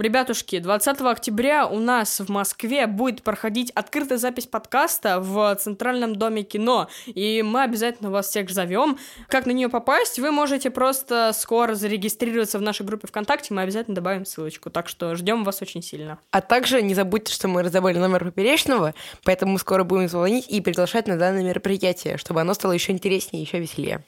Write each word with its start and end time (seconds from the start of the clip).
Ребятушки, 0.00 0.58
20 0.60 1.02
октября 1.02 1.66
у 1.66 1.78
нас 1.78 2.20
в 2.20 2.30
Москве 2.30 2.86
будет 2.86 3.22
проходить 3.22 3.70
открытая 3.72 4.16
запись 4.16 4.46
подкаста 4.46 5.20
в 5.20 5.54
Центральном 5.56 6.16
доме 6.16 6.42
кино, 6.42 6.88
и 7.04 7.42
мы 7.42 7.64
обязательно 7.64 8.10
вас 8.10 8.28
всех 8.28 8.48
зовем. 8.48 8.98
Как 9.28 9.44
на 9.44 9.50
нее 9.50 9.68
попасть? 9.68 10.18
Вы 10.18 10.30
можете 10.30 10.70
просто 10.70 11.32
скоро 11.34 11.74
зарегистрироваться 11.74 12.58
в 12.58 12.62
нашей 12.62 12.86
группе 12.86 13.08
ВКонтакте, 13.08 13.52
мы 13.52 13.60
обязательно 13.60 13.94
добавим 13.94 14.24
ссылочку, 14.24 14.70
так 14.70 14.88
что 14.88 15.14
ждем 15.16 15.44
вас 15.44 15.60
очень 15.60 15.82
сильно. 15.82 16.18
А 16.30 16.40
также 16.40 16.80
не 16.80 16.94
забудьте, 16.94 17.34
что 17.34 17.48
мы 17.48 17.62
разобрали 17.62 17.98
номер 17.98 18.24
Поперечного, 18.24 18.94
поэтому 19.24 19.58
скоро 19.58 19.84
будем 19.84 20.08
звонить 20.08 20.48
и 20.48 20.62
приглашать 20.62 21.08
на 21.08 21.18
данное 21.18 21.44
мероприятие, 21.44 22.16
чтобы 22.16 22.40
оно 22.40 22.54
стало 22.54 22.72
еще 22.72 22.92
интереснее, 22.92 23.42
еще 23.42 23.58
веселее. 23.58 24.02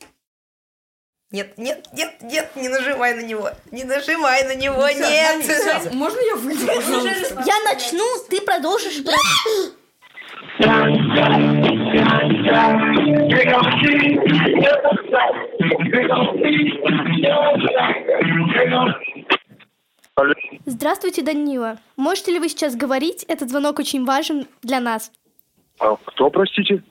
Нет, 1.32 1.56
нет, 1.56 1.88
нет, 1.94 2.12
нет, 2.20 2.50
не 2.56 2.68
нажимай 2.68 3.14
на 3.14 3.22
него. 3.22 3.48
Не 3.70 3.84
нажимай 3.84 4.44
на 4.44 4.54
него, 4.54 4.86
нет. 4.86 5.94
Можно 5.94 6.20
я 6.20 6.36
выйду, 6.36 6.66
пожалуйста? 6.66 7.42
Я 7.46 7.58
начну, 7.64 8.04
ты 8.28 8.42
продолжишь. 8.42 9.02
Здравствуйте, 20.66 21.22
Данила. 21.22 21.78
Можете 21.96 22.32
ли 22.32 22.38
вы 22.40 22.50
сейчас 22.50 22.76
говорить? 22.76 23.24
Этот 23.24 23.48
звонок 23.48 23.78
очень 23.78 24.04
важен 24.04 24.46
для 24.62 24.80
нас. 24.80 25.10
А 25.78 25.96
кто, 25.96 26.28
простите? 26.28 26.82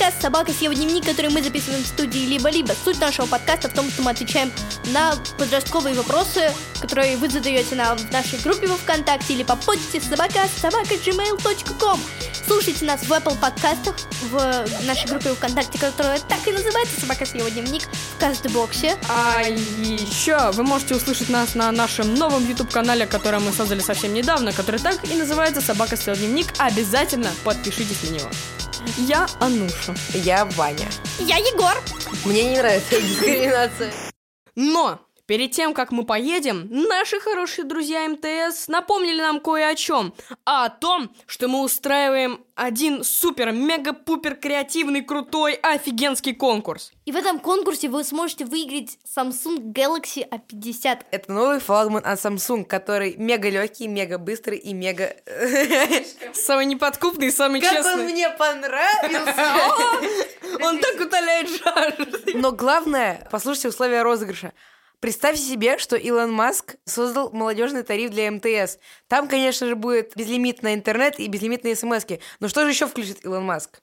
Подкаст 0.00 0.22
«Собака 0.22 0.52
съела 0.54 0.74
дневник», 0.74 1.04
который 1.04 1.30
мы 1.30 1.42
записываем 1.42 1.82
в 1.82 1.86
студии 1.86 2.20
«Либо-либо». 2.20 2.72
Суть 2.84 2.98
нашего 3.00 3.26
подкаста 3.26 3.68
в 3.68 3.74
том, 3.74 3.90
что 3.90 4.00
мы 4.00 4.12
отвечаем 4.12 4.50
на 4.94 5.14
подростковые 5.36 5.94
вопросы, 5.94 6.50
которые 6.80 7.18
вы 7.18 7.28
задаете 7.28 7.74
нам 7.74 7.98
в 7.98 8.10
нашей 8.10 8.38
группе 8.38 8.66
во 8.66 8.76
Вконтакте 8.76 9.34
или 9.34 9.42
по 9.42 9.56
почте 9.56 10.00
собака 10.00 10.40
собака 10.58 10.94
gmail.com. 10.94 12.00
Слушайте 12.46 12.86
нас 12.86 13.02
в 13.02 13.12
Apple 13.12 13.38
подкастах, 13.38 13.94
в 14.30 14.66
нашей 14.86 15.06
группе 15.06 15.34
ВКонтакте, 15.34 15.78
которая 15.78 16.18
так 16.18 16.48
и 16.48 16.52
называется 16.52 16.98
«Собака 16.98 17.26
съела 17.26 17.50
дневник» 17.50 17.82
в 17.82 18.18
Кастбоксе. 18.18 18.96
А 19.10 19.42
еще 19.42 20.50
вы 20.52 20.62
можете 20.62 20.94
услышать 20.94 21.28
нас 21.28 21.54
на 21.54 21.70
нашем 21.72 22.14
новом 22.14 22.48
YouTube-канале, 22.48 23.06
который 23.06 23.40
мы 23.40 23.52
создали 23.52 23.80
совсем 23.80 24.14
недавно, 24.14 24.54
который 24.54 24.80
так 24.80 24.98
и 25.12 25.14
называется 25.14 25.60
«Собака 25.60 25.98
съела 25.98 26.16
дневник». 26.16 26.46
Обязательно 26.56 27.28
подпишитесь 27.44 28.02
на 28.04 28.14
него. 28.14 28.30
Я 28.96 29.26
Ануша. 29.40 29.94
Я 30.14 30.44
Ваня. 30.44 30.88
Я 31.18 31.36
Егор. 31.36 31.74
Мне 32.24 32.44
не 32.44 32.58
нравится 32.58 33.00
дискриминация. 33.00 33.92
Но 34.56 35.00
Перед 35.30 35.52
тем, 35.52 35.74
как 35.74 35.92
мы 35.92 36.04
поедем, 36.04 36.66
наши 36.72 37.20
хорошие 37.20 37.64
друзья 37.64 38.08
МТС 38.08 38.66
напомнили 38.66 39.20
нам 39.20 39.38
кое 39.38 39.68
о 39.68 39.76
чем. 39.76 40.12
А 40.44 40.64
о 40.64 40.70
том, 40.70 41.14
что 41.26 41.46
мы 41.46 41.62
устраиваем 41.62 42.44
один 42.56 43.04
супер-мега-пупер 43.04 44.34
креативный, 44.34 45.02
крутой, 45.02 45.52
офигенский 45.52 46.34
конкурс. 46.34 46.90
И 47.04 47.12
в 47.12 47.16
этом 47.16 47.38
конкурсе 47.38 47.88
вы 47.88 48.02
сможете 48.02 48.44
выиграть 48.44 48.98
Samsung 49.06 49.72
Galaxy 49.72 50.28
A50. 50.28 51.02
Это 51.12 51.32
новый 51.32 51.60
флагман 51.60 52.02
от 52.04 52.18
Samsung, 52.18 52.64
который 52.64 53.14
мега 53.14 53.50
легкий, 53.50 53.86
мега 53.86 54.18
быстрый 54.18 54.58
и 54.58 54.74
мега... 54.74 55.14
Самый 56.32 56.66
неподкупный, 56.66 57.30
самый 57.30 57.60
Как 57.60 57.70
честный. 57.70 57.92
он 57.92 58.00
мне 58.06 58.28
понравился! 58.30 59.46
Он 60.62 60.78
так 60.78 61.00
утоляет 61.00 61.48
жажду. 61.48 62.06
Но 62.34 62.50
главное, 62.50 63.28
послушайте 63.30 63.68
условия 63.68 64.02
розыгрыша. 64.02 64.52
Представьте 65.00 65.42
себе, 65.42 65.78
что 65.78 65.96
Илон 65.96 66.30
Маск 66.30 66.76
создал 66.84 67.30
молодежный 67.32 67.82
тариф 67.82 68.10
для 68.10 68.30
МТС. 68.30 68.78
Там, 69.08 69.28
конечно 69.28 69.66
же, 69.66 69.74
будет 69.74 70.14
безлимитный 70.14 70.74
интернет 70.74 71.18
и 71.18 71.26
безлимитные 71.26 71.74
смс 71.74 72.04
-ки. 72.04 72.20
Но 72.38 72.48
что 72.48 72.64
же 72.64 72.70
еще 72.70 72.86
включит 72.86 73.24
Илон 73.24 73.44
Маск? 73.44 73.80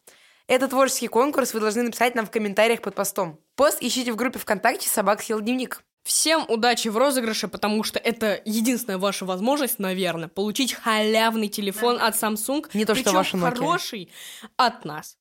Это 0.47 0.67
творческий 0.67 1.07
конкурс, 1.07 1.53
вы 1.53 1.59
должны 1.59 1.83
написать 1.83 2.15
нам 2.15 2.25
в 2.25 2.31
комментариях 2.31 2.81
под 2.81 2.95
постом. 2.95 3.39
Пост 3.55 3.79
ищите 3.81 4.13
в 4.13 4.15
группе 4.15 4.39
ВКонтакте 4.39 4.87
«Собак 4.87 5.21
съел 5.21 5.41
дневник». 5.41 5.83
Всем 6.03 6.45
удачи 6.47 6.87
в 6.87 6.95
розыгрыше, 6.95 7.49
потому 7.49 7.83
что 7.83 7.99
это 7.99 8.39
единственная 8.45 8.97
ваша 8.97 9.25
возможность, 9.25 9.77
наверное, 9.77 10.29
получить 10.29 10.73
халявный 10.73 11.49
телефон 11.49 11.99
от 11.99 12.15
Samsung. 12.15 12.65
Не 12.73 12.85
то, 12.85 12.95
что 12.95 13.09
Nokia. 13.09 13.39
хороший 13.39 14.09
от 14.55 14.85
нас. 14.85 15.17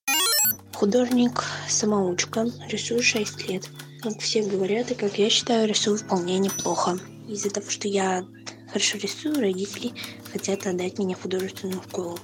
Художник-самоучка, 0.74 2.46
рисую 2.68 3.02
6 3.02 3.48
лет. 3.48 3.68
Как 4.02 4.20
все 4.20 4.42
говорят, 4.42 4.90
и 4.90 4.94
как 4.94 5.18
я 5.18 5.30
считаю, 5.30 5.68
рисую 5.68 5.96
вполне 5.98 6.38
неплохо. 6.38 6.98
Из-за 7.28 7.50
того, 7.50 7.70
что 7.70 7.88
я 7.88 8.26
хорошо 8.68 8.98
рисую, 8.98 9.36
родители 9.36 9.92
хотят 10.32 10.66
отдать 10.66 10.98
меня 10.98 11.16
в 11.16 11.22
художественную 11.22 11.82
школу. 11.82 12.18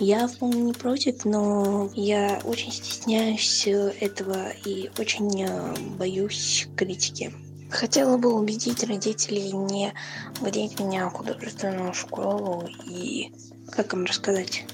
Я 0.00 0.26
вполне 0.28 0.62
не 0.62 0.72
против, 0.72 1.26
но 1.26 1.90
я 1.94 2.40
очень 2.44 2.72
стесняюсь 2.72 3.66
э, 3.66 3.92
этого 4.00 4.48
и 4.64 4.90
очень 4.98 5.42
э, 5.44 5.74
боюсь 5.98 6.68
критики. 6.74 7.32
Хотела 7.70 8.16
бы 8.16 8.32
убедить 8.32 8.82
родителей 8.82 9.52
не 9.52 9.92
водить 10.40 10.80
меня 10.80 11.08
в 11.08 11.12
художественную 11.12 11.92
школу 11.92 12.66
и, 12.86 13.32
как 13.70 13.92
им 13.92 14.06
рассказать, 14.06 14.64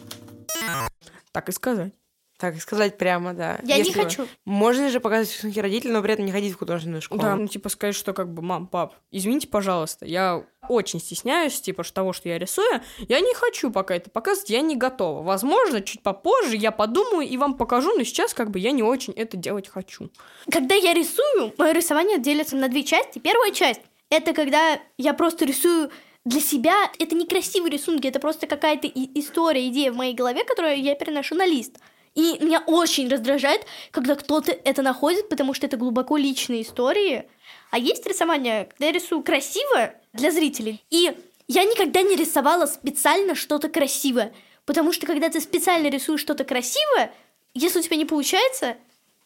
Так 1.33 1.49
и 1.49 1.53
сказать. 1.53 1.93
Так 2.39 2.61
сказать 2.61 2.99
прямо, 2.99 3.33
да. 3.33 3.59
Я 3.63 3.77
не 3.77 3.85
Если 3.85 3.99
вы- 3.99 4.05
хочу. 4.05 4.29
Можно 4.45 4.91
же 4.91 5.01
показывать 5.01 5.35
рисунки 5.35 5.59
родителей, 5.59 5.93
но 5.93 6.03
при 6.03 6.13
этом 6.13 6.27
не 6.27 6.33
ходить 6.33 6.53
в 6.53 6.59
художественную 6.59 7.01
школу. 7.01 7.23
Да, 7.23 7.35
ну 7.35 7.47
типа 7.47 7.71
сказать, 7.71 7.95
что 7.95 8.13
как 8.13 8.33
бы, 8.33 8.43
мам, 8.43 8.67
пап, 8.67 8.95
извините, 9.11 9.49
пожалуйста, 9.49 10.05
я 10.05 10.45
очень 10.69 11.01
стесняюсь, 11.01 11.59
типа, 11.61 11.83
того, 11.85 12.13
что 12.13 12.29
я 12.29 12.39
рисую, 12.39 12.83
я 13.09 13.21
не 13.21 13.33
хочу 13.35 13.71
пока 13.71 13.95
это 13.95 14.11
показывать, 14.11 14.51
я 14.51 14.61
не 14.61 14.77
готова. 14.77 15.23
Возможно, 15.23 15.81
чуть 15.81 16.03
попозже 16.03 16.57
я 16.57 16.73
подумаю 16.73 17.27
и 17.27 17.37
вам 17.39 17.57
покажу, 17.57 17.97
но 17.97 18.05
сейчас 18.05 18.35
как 18.35 18.51
бы 18.51 18.59
я 18.59 18.73
не 18.73 18.83
очень 18.83 19.15
это 19.15 19.37
делать 19.37 19.69
хочу. 19.69 20.11
Когда 20.51 20.75
я 20.75 20.93
рисую, 20.93 21.55
мое 21.57 21.73
рисование 21.73 22.19
делится 22.19 22.57
на 22.57 22.69
две 22.69 22.83
части. 22.85 23.19
Первая 23.19 23.53
часть— 23.53 23.81
это 24.11 24.35
когда 24.35 24.79
я 24.99 25.15
просто 25.15 25.47
рисую 25.47 25.91
для 26.27 26.41
себя. 26.41 26.75
Это 26.99 27.15
не 27.15 27.27
красивые 27.27 27.71
рисунки, 27.71 28.07
это 28.07 28.21
просто 28.21 28.47
какая-то 28.47 28.89
история, 28.89 29.69
идея 29.69 29.93
в 29.93 29.97
моей 29.97 30.13
голове, 30.15 30.45
которую 30.45 30.83
я 30.83 30.95
переношу 30.95 31.35
на 31.37 31.47
лист. 31.47 31.79
И 32.17 32.39
меня 32.43 32.63
очень 32.67 33.09
раздражает, 33.09 33.67
когда 33.91 34.17
кто-то 34.17 34.51
это 34.51 34.83
находит, 34.83 35.29
потому 35.29 35.53
что 35.55 35.67
это 35.67 35.77
глубоко 35.77 36.17
личные 36.17 36.63
истории. 36.63 37.29
А 37.71 37.79
есть 37.79 38.07
рисование, 38.07 38.65
когда 38.65 38.87
я 38.87 38.93
рисую 38.93 39.23
красиво 39.23 39.93
для 40.15 40.31
зрителей. 40.33 40.83
И 40.89 41.15
я 41.47 41.65
никогда 41.65 42.01
не 42.01 42.17
рисовала 42.17 42.65
специально 42.67 43.35
что-то 43.35 43.69
красивое. 43.69 44.33
Потому 44.65 44.93
что 44.93 45.07
когда 45.07 45.29
ты 45.29 45.41
специально 45.41 45.89
рисуешь 45.89 46.21
что-то 46.21 46.45
красивое, 46.45 47.13
если 47.53 47.81
у 47.81 47.83
тебя 47.83 47.97
не 47.97 48.07
получается, 48.07 48.77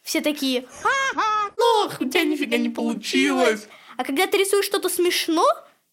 все 0.03 0.19
такие 0.19 0.65
Ох, 1.85 2.01
у 2.01 2.05
тебя 2.05 2.23
нифига 2.23 2.57
не 2.57 2.69
получилось. 2.69 3.67
А 3.97 4.03
когда 4.03 4.27
ты 4.27 4.37
рисуешь 4.37 4.65
что-то 4.65 4.89
смешно, 4.89 5.45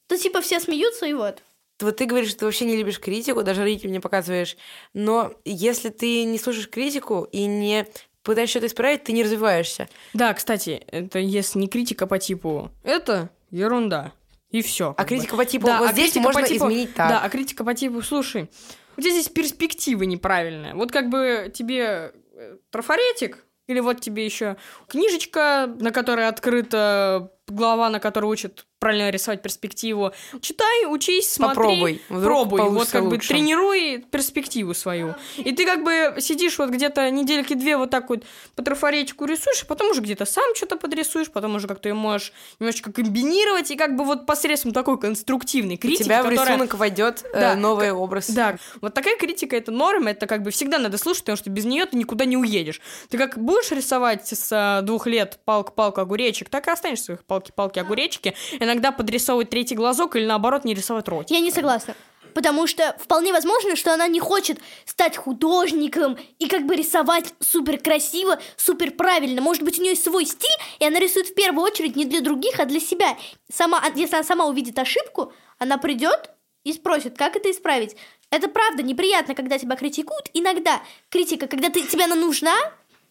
то 0.09 0.19
типа 0.19 0.41
все 0.41 0.59
смеются 0.59 1.07
и 1.07 1.13
вот. 1.13 1.43
Вот 1.81 1.97
ты 1.97 2.07
говоришь, 2.07 2.31
что 2.31 2.41
ты 2.41 2.45
вообще 2.47 2.65
не 2.65 2.77
любишь 2.77 2.99
критику, 2.99 3.43
даже 3.43 3.63
родителям 3.63 3.93
не 3.93 4.01
показываешь. 4.01 4.57
Но 4.95 5.33
если 5.45 5.91
ты 5.91 6.25
не 6.25 6.39
слушаешь 6.39 6.69
критику 6.69 7.29
и 7.31 7.47
не 7.47 7.87
пытаешься 8.23 8.59
что-то 8.59 8.67
исправить, 8.67 9.05
ты 9.05 9.13
не 9.13 9.23
развиваешься. 9.23 9.89
Да, 10.13 10.35
кстати, 10.35 10.83
это 10.89 11.19
если 11.19 11.59
не 11.59 11.69
критика 11.69 12.07
по 12.07 12.19
типу 12.19 12.71
«это 12.83 13.31
ерунда», 13.51 14.13
и 14.51 14.63
все. 14.63 14.95
А 14.97 15.05
критика 15.05 15.37
по 15.37 15.45
типу 15.45 15.69
«вот 15.69 15.93
здесь 15.93 16.17
можно 16.17 16.45
изменить 16.45 16.95
так». 16.95 17.09
Да, 17.09 17.21
а 17.23 17.29
критика 17.29 17.65
по 17.65 17.75
типу 17.75 18.03
«слушай, 18.03 18.51
у 18.97 19.01
тебя 19.01 19.13
здесь 19.13 19.29
перспективы 19.29 20.07
неправильные». 20.07 20.75
Вот 20.75 20.91
как 20.91 21.09
бы 21.11 21.53
тебе 21.55 22.13
э, 22.35 22.57
трафаретик, 22.71 23.45
или 23.67 23.81
вот 23.81 24.01
тебе 24.01 24.25
еще 24.25 24.57
книжечка, 24.89 25.73
на 25.79 25.93
которой 25.93 26.27
открыта 26.27 27.31
глава, 27.47 27.91
на 27.91 28.01
которой 28.01 28.25
учат 28.25 28.67
правильно 28.79 29.11
рисовать 29.11 29.43
перспективу. 29.43 30.13
Читай, 30.41 30.87
учись, 30.87 31.31
смотри. 31.31 31.57
Попробуй, 31.57 32.03
вдруг 32.09 32.25
Пробуй. 32.25 32.63
Вот 32.71 32.89
как 32.91 33.05
бы 33.05 33.15
лучше. 33.15 33.29
тренируй 33.29 34.05
перспективу 34.11 34.75
свою. 34.75 35.15
И 35.37 35.53
ты 35.53 35.65
как 35.67 35.83
бы 35.85 36.17
сидишь 36.21 36.59
вот 36.59 36.71
где-то 36.71 37.11
недельки 37.11 37.55
две 37.55 37.77
вот 37.77 37.91
так 37.91 38.09
вот 38.11 38.25
по 38.55 38.63
трафаретику 38.63 39.25
рисуешь, 39.25 39.63
а 39.63 39.67
потом 39.67 39.91
уже 39.91 40.01
где-то 40.01 40.25
сам 40.25 40.55
что-то 40.55 40.77
подрисуешь, 40.77 41.31
потом 41.31 41.57
уже 41.57 41.67
как-то 41.67 41.93
можешь 41.95 42.33
немножечко 42.61 42.93
комбинировать, 42.93 43.71
и 43.71 43.77
как 43.77 43.97
бы 43.97 44.05
вот 44.05 44.27
посредством 44.27 44.73
такой 44.73 44.99
конструктивной 44.99 45.75
У 45.75 45.79
критики, 45.79 46.05
тебя 46.05 46.21
в 46.23 46.29
которая- 46.29 46.47
рисунок 46.55 46.75
войдет 46.75 47.25
э, 47.33 47.41
Да, 47.41 47.55
новый 47.57 47.91
образ. 47.93 48.31
да, 48.31 48.57
вот 48.81 48.95
такая 48.95 49.17
критика 49.17 49.57
это 49.57 49.73
норма, 49.73 50.11
это 50.11 50.27
как 50.27 50.43
бы 50.43 50.51
всегда 50.51 50.79
надо 50.79 50.99
слушать, 50.99 51.23
потому 51.25 51.37
что 51.37 51.51
без 51.51 51.65
нее 51.65 51.85
ты 51.87 51.97
никуда 51.97 52.25
не 52.25 52.37
уедешь. 52.37 52.81
Ты 53.09 53.19
как 53.19 53.39
будешь 53.39 53.71
рисовать 53.73 54.29
с 54.29 54.49
а, 54.53 54.83
двух 54.83 55.07
лет 55.07 55.39
палка-палка 55.45 56.03
огуречек, 56.03 56.49
так 56.49 56.69
и 56.69 56.71
останешься 56.71 57.05
своих 57.07 57.25
палки-палки 57.25 57.79
огуречки. 57.79 58.35
Иногда 58.69 58.93
подрисовывать 58.93 59.49
третий 59.49 59.75
глазок 59.75 60.15
или 60.15 60.27
наоборот 60.27 60.67
не 60.67 60.75
рисовать 60.75 61.09
ротик. 61.09 61.31
Я 61.31 61.41
не 61.41 61.51
согласна. 61.51 61.95
Потому 62.35 62.67
что 62.67 62.95
вполне 63.01 63.33
возможно, 63.33 63.77
что 63.77 63.95
она 63.95 64.07
не 64.09 64.21
хочет 64.21 64.59
стать 64.85 65.17
художником 65.17 66.19
и 66.39 66.49
как 66.49 66.67
бы 66.67 66.77
рисовать 66.77 67.33
супер 67.41 67.79
красиво, 67.79 68.39
супер 68.59 68.91
правильно. 68.91 69.41
Может 69.41 69.63
быть, 69.63 69.79
у 69.79 69.83
нее 69.83 69.97
свой 69.97 70.27
стиль, 70.27 70.51
и 70.81 70.85
она 70.85 70.99
рисует 70.99 71.29
в 71.29 71.35
первую 71.35 71.65
очередь 71.65 71.97
не 71.97 72.05
для 72.05 72.21
других, 72.21 72.61
а 72.61 72.67
для 72.67 72.79
себя. 72.79 73.17
Сама, 73.51 73.81
а 73.83 73.89
если 73.99 74.17
она 74.17 74.25
сама 74.25 74.45
увидит 74.45 74.79
ошибку, 74.79 75.33
она 75.57 75.79
придет 75.79 76.31
и 76.65 76.75
спросит, 76.75 77.17
как 77.17 77.37
это 77.37 77.51
исправить. 77.51 77.97
Это 78.29 78.49
правда 78.49 78.83
неприятно, 78.83 79.35
когда 79.35 79.57
тебя 79.59 79.77
критикуют. 79.77 80.29
Иногда 80.35 80.83
критика, 81.09 81.47
когда 81.47 81.71
ты, 81.71 81.85
тебе 81.85 82.05
она 82.05 82.17
нужна, 82.17 82.55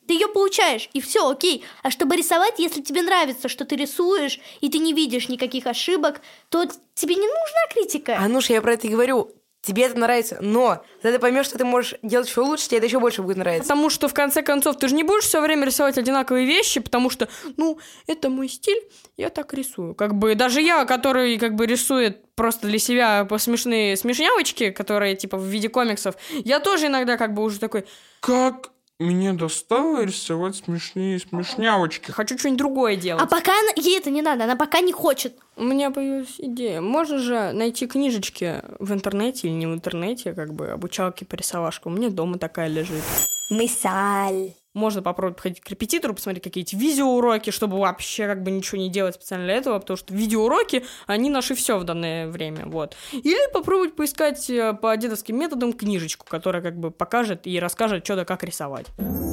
ты 0.08 0.14
ее 0.14 0.28
получаешь, 0.28 0.90
и 0.94 1.02
все, 1.02 1.30
окей. 1.30 1.64
А 1.84 1.92
чтобы 1.92 2.16
рисовать, 2.16 2.60
если 2.60 2.82
тебе 2.82 3.02
нравится, 3.02 3.50
что 3.50 3.66
ты 3.66 3.76
рисуешь, 3.76 4.40
и 4.62 4.70
ты 4.70 4.80
не 4.80 4.94
видишь 4.94 5.30
никаких 5.30 5.68
ошибок, 5.68 6.22
то 6.50 6.66
тебе 6.96 7.16
не 7.16 7.28
нужна 7.28 7.74
критика. 7.74 8.18
Ануш, 8.18 8.50
я 8.50 8.62
про 8.62 8.74
это 8.74 8.88
и 8.88 8.92
говорю. 8.92 9.32
Тебе 9.62 9.84
это 9.84 10.00
нравится, 10.00 10.38
но 10.40 10.82
когда 11.02 11.18
ты 11.18 11.22
поймешь, 11.22 11.48
что 11.48 11.58
ты 11.58 11.66
можешь 11.66 11.96
делать 12.02 12.30
еще 12.30 12.40
лучше, 12.40 12.68
тебе 12.68 12.78
это 12.78 12.86
еще 12.86 13.00
больше 13.02 13.22
будет 13.22 13.36
нравиться. 13.36 13.68
Потому 13.68 13.90
что, 13.90 14.08
в 14.08 14.14
конце 14.14 14.42
концов, 14.42 14.78
ты 14.78 14.88
же 14.88 14.96
не 14.96 15.04
будешь 15.04 15.26
все 15.26 15.42
время 15.42 15.66
рисовать 15.66 15.98
одинаковые 15.98 16.46
вещи, 16.46 16.80
потому 16.80 17.10
что, 17.10 17.28
ну, 17.58 17.78
это 18.06 18.30
мой 18.30 18.48
стиль, 18.48 18.82
я 19.18 19.30
так 19.30 19.54
рисую. 19.54 19.94
Как 19.94 20.16
бы 20.16 20.36
даже 20.36 20.62
я, 20.62 20.86
который 20.86 21.38
как 21.38 21.56
бы 21.56 21.66
рисует 21.66 22.34
просто 22.36 22.68
для 22.68 22.80
себя 22.80 23.26
по 23.26 23.40
смешные 23.40 23.98
смешнявочки, 23.98 24.70
которые 24.70 25.18
типа 25.18 25.38
в 25.38 25.44
виде 25.44 25.68
комиксов, 25.68 26.16
я 26.46 26.62
тоже 26.62 26.86
иногда 26.88 27.18
как 27.18 27.34
бы 27.34 27.44
уже 27.44 27.60
такой, 27.60 27.86
Как 28.22 28.72
меня 29.00 29.34
достало 29.34 30.04
рисовать 30.04 30.56
смешные 30.56 31.20
смешнявочки. 31.20 32.12
хочу 32.12 32.38
что-нибудь 32.38 32.58
другое 32.58 32.96
делать. 32.96 33.22
А 33.24 33.28
пока 33.28 33.52
она- 33.52 33.72
ей 33.76 33.98
это 34.00 34.10
не 34.10 34.22
надо, 34.24 34.46
она 34.46 34.56
пока 34.56 34.80
не 34.82 34.92
хочет. 34.92 35.38
У 35.56 35.64
меня 35.64 35.92
появилась 35.92 36.36
идея. 36.40 36.82
Можно 36.82 37.20
же 37.20 37.52
найти 37.54 37.86
книжечки 37.88 38.62
в 38.80 38.92
интернете 38.92 39.48
или 39.48 39.56
не 39.56 39.68
в 39.68 39.74
интернете, 39.74 40.34
как 40.34 40.54
бы 40.54 40.70
обучалки 40.70 41.24
по 41.24 41.36
рисовашкам. 41.36 41.94
У 41.94 41.98
меня 41.98 42.10
дома 42.10 42.40
такая 42.40 42.68
лежит. 42.70 43.04
Мысаль. 43.52 44.54
Можно 44.78 45.02
попробовать 45.02 45.42
ходить 45.42 45.60
к 45.60 45.70
репетитору, 45.72 46.14
посмотреть 46.14 46.44
какие-то 46.44 46.78
видеоуроки, 46.78 47.50
чтобы 47.50 47.80
вообще 47.80 48.28
как 48.28 48.44
бы 48.44 48.52
ничего 48.52 48.78
не 48.80 48.92
делать 48.92 49.16
специально 49.16 49.46
для 49.46 49.56
этого, 49.56 49.80
потому 49.80 49.98
что 49.98 50.14
видеоуроки, 50.14 50.86
они 51.08 51.32
наши 51.32 51.56
все 51.56 51.80
в 51.80 51.84
данное 51.84 52.28
время, 52.28 52.68
вот. 52.68 52.96
Или 53.12 53.52
попробовать 53.52 53.96
поискать 53.96 54.48
э, 54.52 54.74
по 54.74 54.96
дедовским 54.96 55.40
методам 55.40 55.74
книжечку, 55.74 56.28
которая 56.30 56.62
как 56.62 56.78
бы 56.78 56.92
покажет 56.92 57.48
и 57.48 57.60
расскажет, 57.60 58.06
что 58.06 58.18
да 58.18 58.24
как 58.24 58.44
рисовать. 58.44 58.86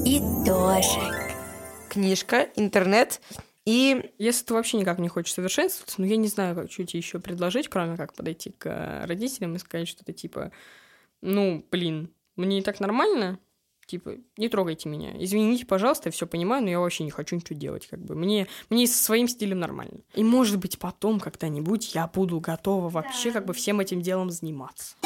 И 0.06 0.18
тоже. 0.46 1.00
Книжка, 1.90 2.48
интернет 2.56 3.20
и... 3.66 4.12
Если 4.16 4.46
ты 4.46 4.54
вообще 4.54 4.78
никак 4.78 4.98
не 4.98 5.08
хочешь 5.08 5.34
совершенствоваться, 5.34 6.00
ну 6.00 6.06
я 6.06 6.16
не 6.16 6.28
знаю, 6.28 6.54
как 6.54 6.70
тебе 6.70 6.86
еще 6.92 7.18
предложить, 7.18 7.68
кроме 7.68 7.98
как 7.98 8.14
подойти 8.14 8.50
к 8.50 8.66
э, 8.66 9.04
родителям 9.04 9.56
и 9.56 9.58
сказать 9.58 9.88
что-то 9.88 10.14
типа, 10.14 10.52
ну, 11.20 11.62
блин, 11.70 12.10
мне 12.36 12.60
и 12.60 12.62
так 12.62 12.80
нормально, 12.80 13.38
типа, 13.86 14.16
не 14.36 14.48
трогайте 14.48 14.88
меня. 14.88 15.12
Извините, 15.18 15.66
пожалуйста, 15.66 16.08
я 16.08 16.12
все 16.12 16.26
понимаю, 16.26 16.62
но 16.62 16.70
я 16.70 16.80
вообще 16.80 17.04
не 17.04 17.10
хочу 17.10 17.36
ничего 17.36 17.58
делать, 17.58 17.86
как 17.86 18.00
бы. 18.00 18.14
Мне, 18.14 18.46
мне 18.70 18.86
со 18.86 19.02
своим 19.02 19.28
стилем 19.28 19.60
нормально. 19.60 20.00
И, 20.14 20.24
может 20.24 20.58
быть, 20.58 20.78
потом 20.78 21.20
когда-нибудь 21.20 21.94
я 21.94 22.06
буду 22.06 22.40
готова 22.40 22.88
вообще 22.88 23.32
как 23.32 23.46
бы 23.46 23.54
всем 23.54 23.80
этим 23.80 24.02
делом 24.02 24.30
заниматься. 24.30 24.96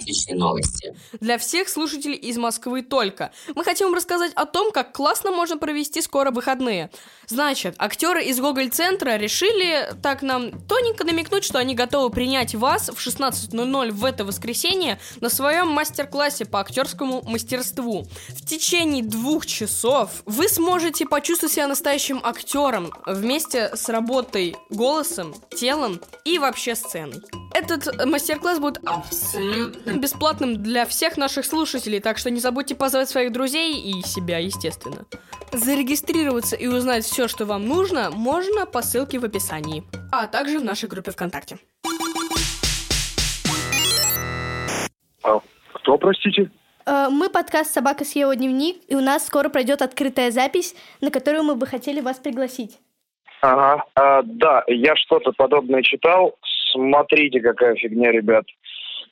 Отличные 0.00 0.36
новости. 0.36 0.96
Для 1.20 1.38
всех 1.38 1.68
слушателей 1.68 2.16
из 2.16 2.36
Москвы 2.36 2.82
только. 2.82 3.32
Мы 3.54 3.64
хотим 3.64 3.88
вам 3.88 3.96
рассказать 3.96 4.32
о 4.34 4.46
том, 4.46 4.72
как 4.72 4.92
классно 4.92 5.30
можно 5.30 5.58
провести 5.58 6.00
скоро 6.00 6.30
выходные. 6.30 6.90
Значит, 7.28 7.74
актеры 7.78 8.24
из 8.24 8.38
Гоголь-центра 8.38 9.16
решили 9.16 9.94
так 10.02 10.22
нам 10.22 10.52
тоненько 10.66 11.04
намекнуть, 11.04 11.44
что 11.44 11.58
они 11.58 11.74
готовы 11.74 12.10
принять 12.10 12.54
вас 12.54 12.88
в 12.88 13.04
16.00 13.04 13.90
в 13.90 14.04
это 14.04 14.24
воскресенье 14.24 15.00
на 15.20 15.28
своем 15.28 15.68
мастер-классе 15.68 16.44
по 16.44 16.60
актерскому 16.60 17.22
мастерству. 17.22 18.06
В 18.28 18.46
течение 18.46 19.02
двух 19.02 19.46
часов 19.46 20.22
вы 20.24 20.48
сможете 20.48 21.06
почувствовать 21.06 21.54
себя 21.54 21.66
настоящим 21.66 22.20
актером 22.22 22.92
вместе 23.06 23.74
с 23.74 23.88
работой 23.88 24.56
голосом, 24.70 25.34
телом 25.56 26.00
и 26.24 26.38
вообще 26.38 26.74
сценой. 26.74 27.20
Этот 27.54 28.04
мастер-класс 28.04 28.58
будет 28.58 28.78
абсолютно 28.84 29.85
бесплатным 29.94 30.62
для 30.62 30.84
всех 30.84 31.16
наших 31.16 31.44
слушателей, 31.44 32.00
так 32.00 32.18
что 32.18 32.30
не 32.30 32.40
забудьте 32.40 32.74
позвать 32.74 33.08
своих 33.08 33.32
друзей 33.32 33.74
и 33.74 34.02
себя, 34.02 34.38
естественно. 34.38 35.06
Зарегистрироваться 35.52 36.56
и 36.56 36.66
узнать 36.66 37.04
все, 37.04 37.28
что 37.28 37.46
вам 37.46 37.66
нужно, 37.66 38.10
можно 38.10 38.66
по 38.66 38.82
ссылке 38.82 39.18
в 39.18 39.24
описании, 39.24 39.84
а 40.12 40.26
также 40.26 40.58
в 40.58 40.64
нашей 40.64 40.88
группе 40.88 41.10
ВКонтакте. 41.12 41.58
А 45.22 45.40
кто, 45.74 45.98
простите? 45.98 46.50
Э, 46.84 47.08
Мы 47.10 47.30
подкаст 47.30 47.72
«Собака 47.72 48.04
съела 48.04 48.36
дневник», 48.36 48.76
и 48.88 48.94
у 48.94 49.00
нас 49.00 49.26
скоро 49.26 49.48
пройдет 49.48 49.82
открытая 49.82 50.30
запись, 50.30 50.74
на 51.00 51.10
которую 51.10 51.44
мы 51.44 51.54
бы 51.54 51.66
хотели 51.66 52.00
вас 52.00 52.18
пригласить. 52.18 52.78
Ага, 53.42 53.84
а, 53.94 54.22
да, 54.22 54.64
я 54.66 54.96
что-то 54.96 55.32
подобное 55.32 55.82
читал. 55.82 56.36
Смотрите, 56.72 57.40
какая 57.40 57.74
фигня, 57.76 58.10
ребят. 58.10 58.44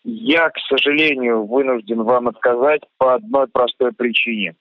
Я, 0.04 0.50
к 0.50 0.58
сожалению, 0.68 1.46
вынужден 1.46 2.02
вам 2.02 2.28
отказать 2.28 2.82
по 2.98 3.14
одной 3.14 3.48
простой 3.48 3.92
причине. 3.92 4.54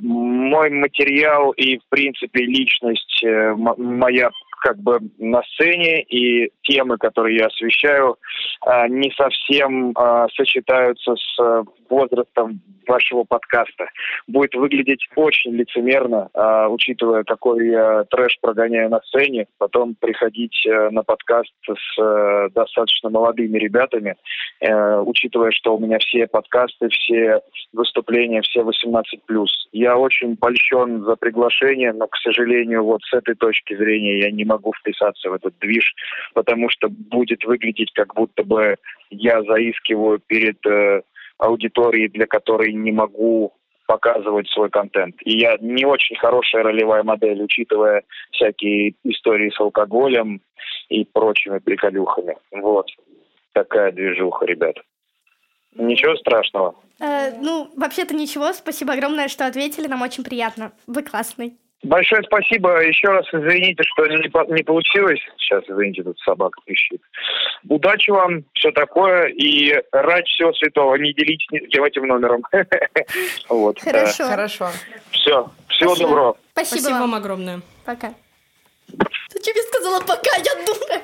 Мой 0.00 0.70
материал 0.70 1.50
и, 1.52 1.78
в 1.78 1.88
принципе, 1.88 2.44
личность 2.44 3.24
э, 3.24 3.54
моя 3.56 4.30
как 4.62 4.78
бы 4.78 4.98
на 5.18 5.42
сцене 5.42 6.02
и 6.02 6.50
темы, 6.62 6.96
которые 6.98 7.36
я 7.36 7.46
освещаю, 7.46 8.16
а, 8.60 8.88
не 8.88 9.12
совсем 9.12 9.92
а, 9.94 10.26
сочетаются 10.34 11.14
с 11.14 11.42
э, 11.42 11.64
возрастом 11.88 12.60
вашего 12.86 13.24
подкаста. 13.24 13.86
Будет 14.26 14.54
выглядеть 14.54 15.06
очень 15.16 15.52
лицемерно, 15.52 16.28
а, 16.34 16.68
учитывая, 16.68 17.24
какой 17.24 17.68
я 17.68 18.04
трэш 18.04 18.38
прогоняю 18.40 18.90
на 18.90 19.00
сцене, 19.00 19.46
потом 19.58 19.94
приходить 19.94 20.66
э, 20.66 20.90
на 20.90 21.02
подкаст 21.02 21.52
с 21.66 22.00
э, 22.00 22.48
достаточно 22.54 23.10
молодыми 23.10 23.58
ребятами, 23.58 24.16
учитывая, 24.60 25.50
что 25.50 25.76
у 25.76 25.78
меня 25.78 25.98
все 25.98 26.26
подкасты, 26.26 26.88
все 26.88 27.40
выступления, 27.72 28.40
все 28.42 28.60
18+. 28.62 29.04
Я 29.72 29.96
очень 29.96 30.36
польщен 30.36 31.04
за 31.04 31.16
приглашение, 31.16 31.92
но, 31.92 32.06
к 32.06 32.16
сожалению, 32.16 32.84
вот 32.84 33.02
с 33.02 33.12
этой 33.12 33.34
точки 33.34 33.76
зрения 33.76 34.20
я 34.20 34.30
не 34.30 34.44
могу 34.46 34.72
вписаться 34.72 35.30
в 35.30 35.34
этот 35.34 35.58
движ, 35.58 35.94
потому 36.34 36.70
что 36.70 36.88
будет 36.88 37.44
выглядеть, 37.44 37.92
как 37.92 38.14
будто 38.14 38.42
бы 38.44 38.76
я 39.10 39.42
заискиваю 39.42 40.18
перед 40.18 40.64
э, 40.66 41.02
аудиторией, 41.38 42.08
для 42.08 42.26
которой 42.26 42.72
не 42.72 42.92
могу 42.92 43.52
показывать 43.86 44.48
свой 44.48 44.68
контент. 44.68 45.14
И 45.24 45.38
я 45.38 45.56
не 45.60 45.84
очень 45.84 46.16
хорошая 46.16 46.64
ролевая 46.64 47.02
модель, 47.02 47.42
учитывая 47.42 48.02
всякие 48.32 48.94
истории 49.04 49.50
с 49.50 49.60
алкоголем 49.60 50.40
и 50.88 51.04
прочими 51.04 51.58
приколюхами. 51.58 52.36
Вот. 52.50 52.88
Такая 53.52 53.92
движуха, 53.92 54.44
ребят. 54.44 54.76
Ничего 55.74 56.16
страшного. 56.16 56.74
Э, 57.00 57.38
ну, 57.40 57.70
вообще-то 57.76 58.14
ничего, 58.14 58.52
спасибо 58.52 58.94
огромное, 58.94 59.28
что 59.28 59.46
ответили, 59.46 59.86
нам 59.86 60.02
очень 60.02 60.24
приятно. 60.24 60.72
Вы 60.86 61.02
классный. 61.02 61.56
Большое 61.86 62.22
спасибо. 62.24 62.82
Еще 62.82 63.08
раз 63.08 63.26
извините, 63.32 63.82
что 63.84 64.06
не, 64.06 64.28
по- 64.28 64.44
не 64.52 64.62
получилось. 64.62 65.20
Сейчас, 65.38 65.62
извините, 65.68 66.02
тут 66.02 66.18
собака 66.20 66.60
пищит. 66.64 67.00
Удачи 67.68 68.10
вам, 68.10 68.44
все 68.54 68.70
такое. 68.72 69.26
И 69.28 69.72
ради 69.92 70.26
всего 70.26 70.52
святого. 70.54 70.96
Не 70.96 71.12
делитесь 71.12 71.46
ни 71.50 71.58
с 71.64 71.68
кем 71.70 71.84
этим 71.84 72.06
номером. 72.06 72.42
Вот. 73.48 73.80
Хорошо. 73.80 74.24
Хорошо. 74.28 74.68
Все. 75.10 75.48
Всего 75.68 75.90
Спасибо. 75.90 76.08
доброго. 76.08 76.36
Спасибо, 76.52 76.78
Спасибо 76.80 76.92
вам. 76.98 77.00
вам 77.10 77.14
огромное. 77.14 77.60
Пока. 77.84 78.12
Ты 78.88 79.40
тебе 79.40 79.62
сказала 79.62 80.00
пока, 80.00 80.36
я 80.36 80.54
дура? 80.66 81.02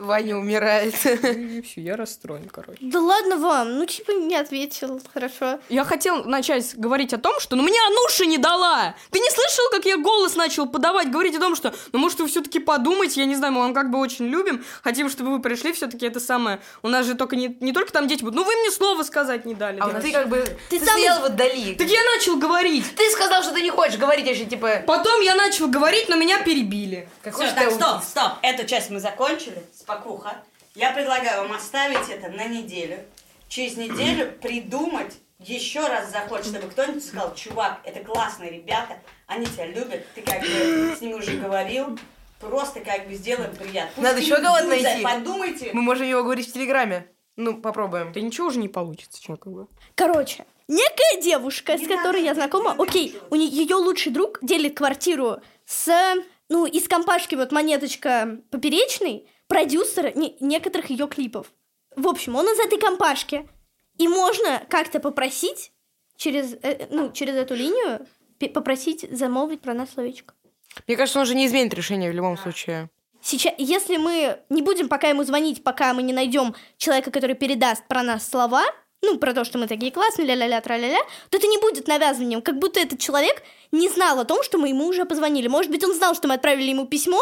Ваня 0.00 0.36
умирает. 0.36 0.94
И 1.04 1.62
всё, 1.62 1.80
я 1.80 1.96
расстроен, 1.96 2.48
короче. 2.48 2.78
Да 2.80 3.00
ладно 3.00 3.36
вам, 3.36 3.78
ну 3.78 3.86
типа 3.86 4.12
не 4.12 4.36
ответил, 4.36 5.00
хорошо. 5.12 5.60
Я 5.68 5.84
хотел 5.84 6.24
начать 6.24 6.74
говорить 6.76 7.12
о 7.12 7.18
том, 7.18 7.38
что 7.40 7.56
ну 7.56 7.62
мне 7.62 7.78
Ануша 7.86 8.24
не 8.24 8.38
дала. 8.38 8.94
Ты 9.10 9.18
не 9.18 9.30
слышал, 9.30 9.64
как 9.70 9.84
я 9.84 9.96
голос 9.98 10.36
начал 10.36 10.66
подавать, 10.66 11.10
говорить 11.10 11.36
о 11.36 11.40
том, 11.40 11.54
что 11.54 11.74
ну 11.92 11.98
может 11.98 12.18
вы 12.20 12.28
все-таки 12.28 12.58
подумайте, 12.58 13.20
я 13.20 13.26
не 13.26 13.36
знаю, 13.36 13.52
мы 13.52 13.60
вам 13.60 13.74
как 13.74 13.90
бы 13.90 13.98
очень 13.98 14.26
любим, 14.26 14.64
хотим, 14.82 15.10
чтобы 15.10 15.30
вы 15.30 15.40
пришли, 15.40 15.72
все-таки 15.72 16.06
это 16.06 16.20
самое. 16.20 16.60
У 16.82 16.88
нас 16.88 17.06
же 17.06 17.14
только 17.14 17.36
не, 17.36 17.56
не 17.60 17.72
только 17.72 17.92
там 17.92 18.08
дети 18.08 18.22
будут, 18.22 18.36
ну 18.36 18.44
вы 18.44 18.54
мне 18.56 18.70
слова 18.70 19.02
сказать 19.02 19.44
не 19.44 19.54
дали. 19.54 19.80
А 19.80 19.88
да. 19.88 20.00
ты 20.00 20.12
как 20.12 20.28
бы... 20.28 20.44
Ты, 20.70 20.78
сам- 20.78 20.88
стоял 20.88 21.20
вот 21.20 21.32
вдали. 21.32 21.74
Так 21.74 21.88
я 21.88 22.00
начал 22.16 22.36
говорить. 22.36 22.84
Ты 22.96 23.10
сказал, 23.10 23.42
что 23.42 23.52
ты 23.52 23.60
не 23.60 23.70
хочешь 23.70 23.98
говорить, 23.98 24.26
я 24.26 24.34
же 24.34 24.44
типа... 24.44 24.82
Потом 24.86 25.20
я 25.20 25.34
начал 25.34 25.68
говорить, 25.68 26.08
но 26.08 26.16
меня 26.16 26.42
перебили. 26.42 27.08
Какой 27.22 27.48
ты 27.48 27.54
так, 27.54 27.70
стоп, 27.70 28.02
стоп. 28.02 28.32
Эту 28.42 28.66
часть 28.66 28.90
мы 28.90 29.00
закончили. 29.00 29.62
Спокуха. 29.90 30.36
Я 30.76 30.92
предлагаю 30.92 31.42
вам 31.42 31.52
оставить 31.52 32.08
это 32.08 32.28
на 32.28 32.46
неделю. 32.46 32.98
Через 33.48 33.76
неделю 33.76 34.32
придумать 34.42 35.14
еще 35.40 35.80
раз 35.80 36.12
захочешь, 36.12 36.46
чтобы 36.46 36.68
кто-нибудь 36.68 37.04
сказал, 37.04 37.34
чувак, 37.34 37.80
это 37.82 38.04
классные 38.04 38.52
ребята, 38.52 38.98
они 39.26 39.46
тебя 39.46 39.66
любят, 39.66 40.06
ты 40.14 40.22
как 40.22 40.40
бы 40.42 40.94
с 40.96 41.00
ними 41.00 41.14
уже 41.14 41.32
говорил, 41.38 41.98
просто 42.38 42.80
как 42.80 43.08
бы 43.08 43.14
сделаем 43.14 43.54
приятно. 43.56 43.90
Пусть 43.96 44.04
Надо 44.04 44.20
не 44.20 44.26
еще 44.26 44.36
кого-то 44.36 44.64
найти. 44.64 45.02
Подумайте. 45.02 45.70
Мы 45.72 45.82
можем 45.82 46.06
его 46.06 46.22
говорить 46.22 46.48
в 46.48 46.52
Телеграме. 46.52 47.10
Ну, 47.36 47.60
попробуем. 47.60 48.12
Да 48.12 48.20
ничего 48.20 48.48
уже 48.48 48.58
не 48.58 48.68
получится, 48.68 49.20
чё, 49.20 49.36
как 49.36 49.52
бы. 49.52 49.66
Короче, 49.96 50.44
некая 50.68 51.20
девушка, 51.20 51.78
с 51.78 51.86
которой 51.86 52.22
я 52.22 52.34
знакома, 52.34 52.76
окей, 52.78 53.18
у 53.30 53.34
нее 53.34 53.48
ее 53.48 53.76
лучший 53.76 54.12
друг 54.12 54.38
делит 54.42 54.76
квартиру 54.76 55.38
с, 55.64 55.90
ну, 56.48 56.66
из 56.66 56.86
компашки 56.86 57.34
вот 57.34 57.50
монеточка 57.50 58.38
поперечный, 58.50 59.26
продюсер 59.50 60.16
не- 60.16 60.36
некоторых 60.40 60.88
ее 60.90 61.08
клипов. 61.08 61.52
В 61.96 62.06
общем, 62.06 62.36
он 62.36 62.46
из 62.46 62.58
этой 62.60 62.78
компашки. 62.78 63.48
И 63.98 64.08
можно 64.08 64.62
как-то 64.70 65.00
попросить 65.00 65.72
через, 66.16 66.54
э, 66.62 66.86
ну, 66.90 67.12
через 67.12 67.34
эту 67.34 67.54
линию 67.54 68.06
попросить 68.54 69.06
замолвить 69.10 69.60
про 69.60 69.74
нас 69.74 69.90
словечко. 69.90 70.32
Мне 70.86 70.96
кажется, 70.96 71.18
он 71.18 71.24
уже 71.24 71.34
не 71.34 71.46
изменит 71.46 71.74
решение 71.74 72.10
в 72.10 72.14
любом 72.14 72.38
случае. 72.38 72.88
Сейчас, 73.20 73.52
если 73.58 73.98
мы 73.98 74.38
не 74.48 74.62
будем 74.62 74.88
пока 74.88 75.08
ему 75.08 75.24
звонить, 75.24 75.62
пока 75.62 75.92
мы 75.92 76.02
не 76.02 76.14
найдем 76.14 76.54
человека, 76.78 77.10
который 77.10 77.34
передаст 77.34 77.86
про 77.86 78.02
нас 78.02 78.26
слова, 78.26 78.62
ну, 79.02 79.18
про 79.18 79.34
то, 79.34 79.44
что 79.44 79.58
мы 79.58 79.66
такие 79.66 79.92
классные, 79.92 80.28
ля-ля-ля, 80.28 80.60
тра-ля-ля, 80.60 81.00
то 81.28 81.36
это 81.36 81.46
не 81.46 81.58
будет 81.58 81.86
навязыванием, 81.88 82.40
как 82.40 82.58
будто 82.58 82.80
этот 82.80 82.98
человек 82.98 83.42
не 83.72 83.88
знал 83.88 84.20
о 84.20 84.24
том, 84.24 84.42
что 84.42 84.56
мы 84.58 84.68
ему 84.68 84.86
уже 84.86 85.04
позвонили. 85.04 85.48
Может 85.48 85.70
быть, 85.70 85.84
он 85.84 85.92
знал, 85.92 86.14
что 86.14 86.28
мы 86.28 86.34
отправили 86.34 86.70
ему 86.70 86.86
письмо, 86.86 87.20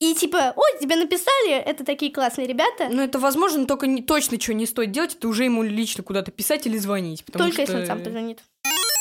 и 0.00 0.14
типа, 0.14 0.52
ой, 0.54 0.80
тебе 0.80 0.96
написали, 0.96 1.54
это 1.54 1.84
такие 1.84 2.12
классные 2.12 2.46
ребята. 2.46 2.88
Ну, 2.88 3.02
это 3.02 3.18
возможно, 3.18 3.60
но 3.60 3.66
только 3.66 3.86
не, 3.86 4.02
точно 4.02 4.40
что 4.40 4.54
не 4.54 4.66
стоит 4.66 4.92
делать, 4.92 5.14
это 5.14 5.28
уже 5.28 5.44
ему 5.44 5.62
лично 5.62 6.04
куда-то 6.04 6.30
писать 6.30 6.66
или 6.66 6.78
звонить. 6.78 7.24
Только 7.32 7.52
что... 7.52 7.60
если 7.62 7.76
он 7.76 7.86
сам 7.86 8.02
позвонит. 8.02 8.40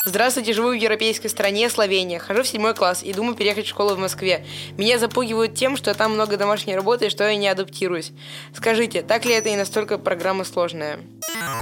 Здравствуйте, 0.08 0.54
живу 0.54 0.70
в 0.70 0.74
европейской 0.74 1.27
стране 1.27 1.70
Словения. 1.70 2.18
Хожу 2.18 2.44
в 2.44 2.48
седьмой 2.48 2.74
класс 2.74 3.04
и 3.04 3.13
думаю 3.13 3.36
переехать 3.36 3.66
в 3.66 3.70
школу 3.70 3.94
в 3.94 4.00
Москве. 4.00 4.46
Меня 4.77 5.00
запугивают 5.00 5.54
тем, 5.54 5.75
что 5.75 5.94
там 5.94 6.13
много 6.13 6.38
домашней 6.38 6.75
работы 6.75 7.08
и 7.08 7.10
что 7.10 7.25
я 7.25 7.36
не 7.36 7.50
адаптируюсь. 7.50 8.13
Скажите, 8.56 9.01
так 9.01 9.25
ли 9.25 9.34
это 9.34 9.50
и 9.50 9.58
настолько 9.58 9.98
программа 9.98 10.46
сложная? 10.46 11.01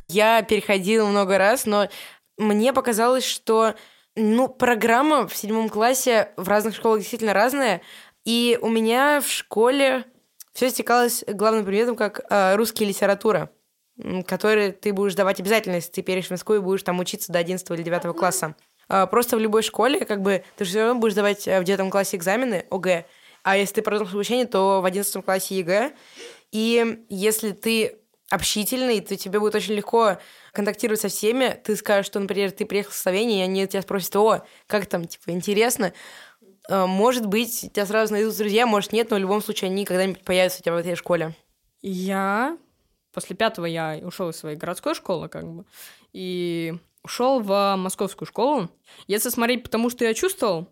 Я 0.08 0.44
переходила 0.44 1.08
много 1.08 1.40
раз, 1.40 1.66
но 1.66 1.90
мне 2.38 2.72
показалось, 2.72 3.26
что 3.26 3.74
ну, 4.16 4.48
программа 4.48 5.28
в 5.28 5.36
седьмом 5.36 5.68
классе 5.68 6.30
в 6.38 6.48
разных 6.48 6.76
школах 6.76 7.00
действительно 7.00 7.34
разная. 7.34 7.82
И 8.26 8.60
у 8.62 8.70
меня 8.70 9.22
в 9.22 9.30
школе 9.30 10.06
все 10.54 10.70
стекалось 10.70 11.24
главным 11.28 11.64
предметом 11.64 11.96
как 11.96 12.22
э, 12.30 12.56
русская 12.56 12.86
литература 12.86 13.50
который 14.28 14.72
ты 14.72 14.94
будешь 14.94 15.16
давать 15.16 15.40
обязательно, 15.40 15.76
если 15.76 15.92
ты 15.92 16.02
перейдешь 16.02 16.28
в 16.28 16.32
Москву 16.32 16.56
и 16.56 16.60
будешь 16.60 16.84
там 16.84 17.00
учиться 17.00 17.32
до 17.32 17.40
11 17.40 17.70
или 17.72 17.84
9 17.84 18.16
класса. 18.16 18.56
А, 18.88 19.08
Просто 19.08 19.38
в 19.38 19.40
любой 19.40 19.64
школе, 19.64 20.06
как 20.06 20.22
бы, 20.22 20.44
ты 20.58 20.66
все 20.66 20.82
равно 20.86 21.00
будешь 21.00 21.14
давать 21.14 21.48
э, 21.48 21.60
в 21.60 21.64
9 21.64 21.90
классе 21.90 22.18
экзамены 22.18 22.66
ОГЭ, 22.70 23.06
а 23.44 23.58
если 23.58 23.76
ты 23.76 23.82
продолжишь 23.84 24.14
обучение, 24.14 24.48
то 24.48 24.82
в 24.82 24.86
11 24.86 25.24
классе 25.24 25.56
ЕГЭ. 25.56 25.94
И 26.52 27.06
если 27.10 27.52
ты 27.52 28.00
общительный, 28.32 29.02
то 29.02 29.16
тебе 29.16 29.40
будет 29.40 29.54
очень 29.54 29.76
легко 29.76 30.18
контактировать 30.52 31.00
со 31.00 31.10
всеми. 31.10 31.56
Ты 31.64 31.76
скажешь, 31.76 32.08
что, 32.08 32.20
например, 32.20 32.52
ты 32.52 32.66
приехал 32.66 32.92
в 32.92 32.96
Словению, 32.96 33.40
и 33.40 33.42
они 33.42 33.68
тебя 33.68 33.84
спросят, 33.84 34.16
о, 34.16 34.44
как 34.66 34.88
там, 34.88 35.06
типа, 35.06 35.30
интересно. 35.30 35.94
Э, 36.70 36.86
Может 36.86 37.26
быть, 37.28 37.72
тебя 37.74 37.86
сразу 37.86 38.14
найдут 38.14 38.38
друзья, 38.38 38.66
может, 38.66 38.94
нет, 38.94 39.10
но 39.10 39.18
в 39.18 39.20
любом 39.20 39.42
случае 39.42 39.70
они 39.70 39.86
когда-нибудь 39.86 40.24
появятся 40.24 40.60
у 40.60 40.64
тебя 40.64 40.74
в 40.74 40.78
этой 40.78 40.96
школе. 40.96 41.36
Я 41.82 42.58
после 43.16 43.36
пятого 43.36 43.66
я 43.66 44.00
ушел 44.04 44.30
из 44.30 44.36
своей 44.36 44.58
городской 44.58 44.94
школы, 44.94 45.30
как 45.30 45.48
бы, 45.48 45.66
и 46.12 46.74
ушел 47.04 47.40
в 47.40 47.76
московскую 47.78 48.28
школу. 48.28 48.70
Если 49.08 49.30
смотреть 49.30 49.64
потому, 49.64 49.90
что 49.90 50.04
я 50.04 50.14
чувствовал, 50.14 50.68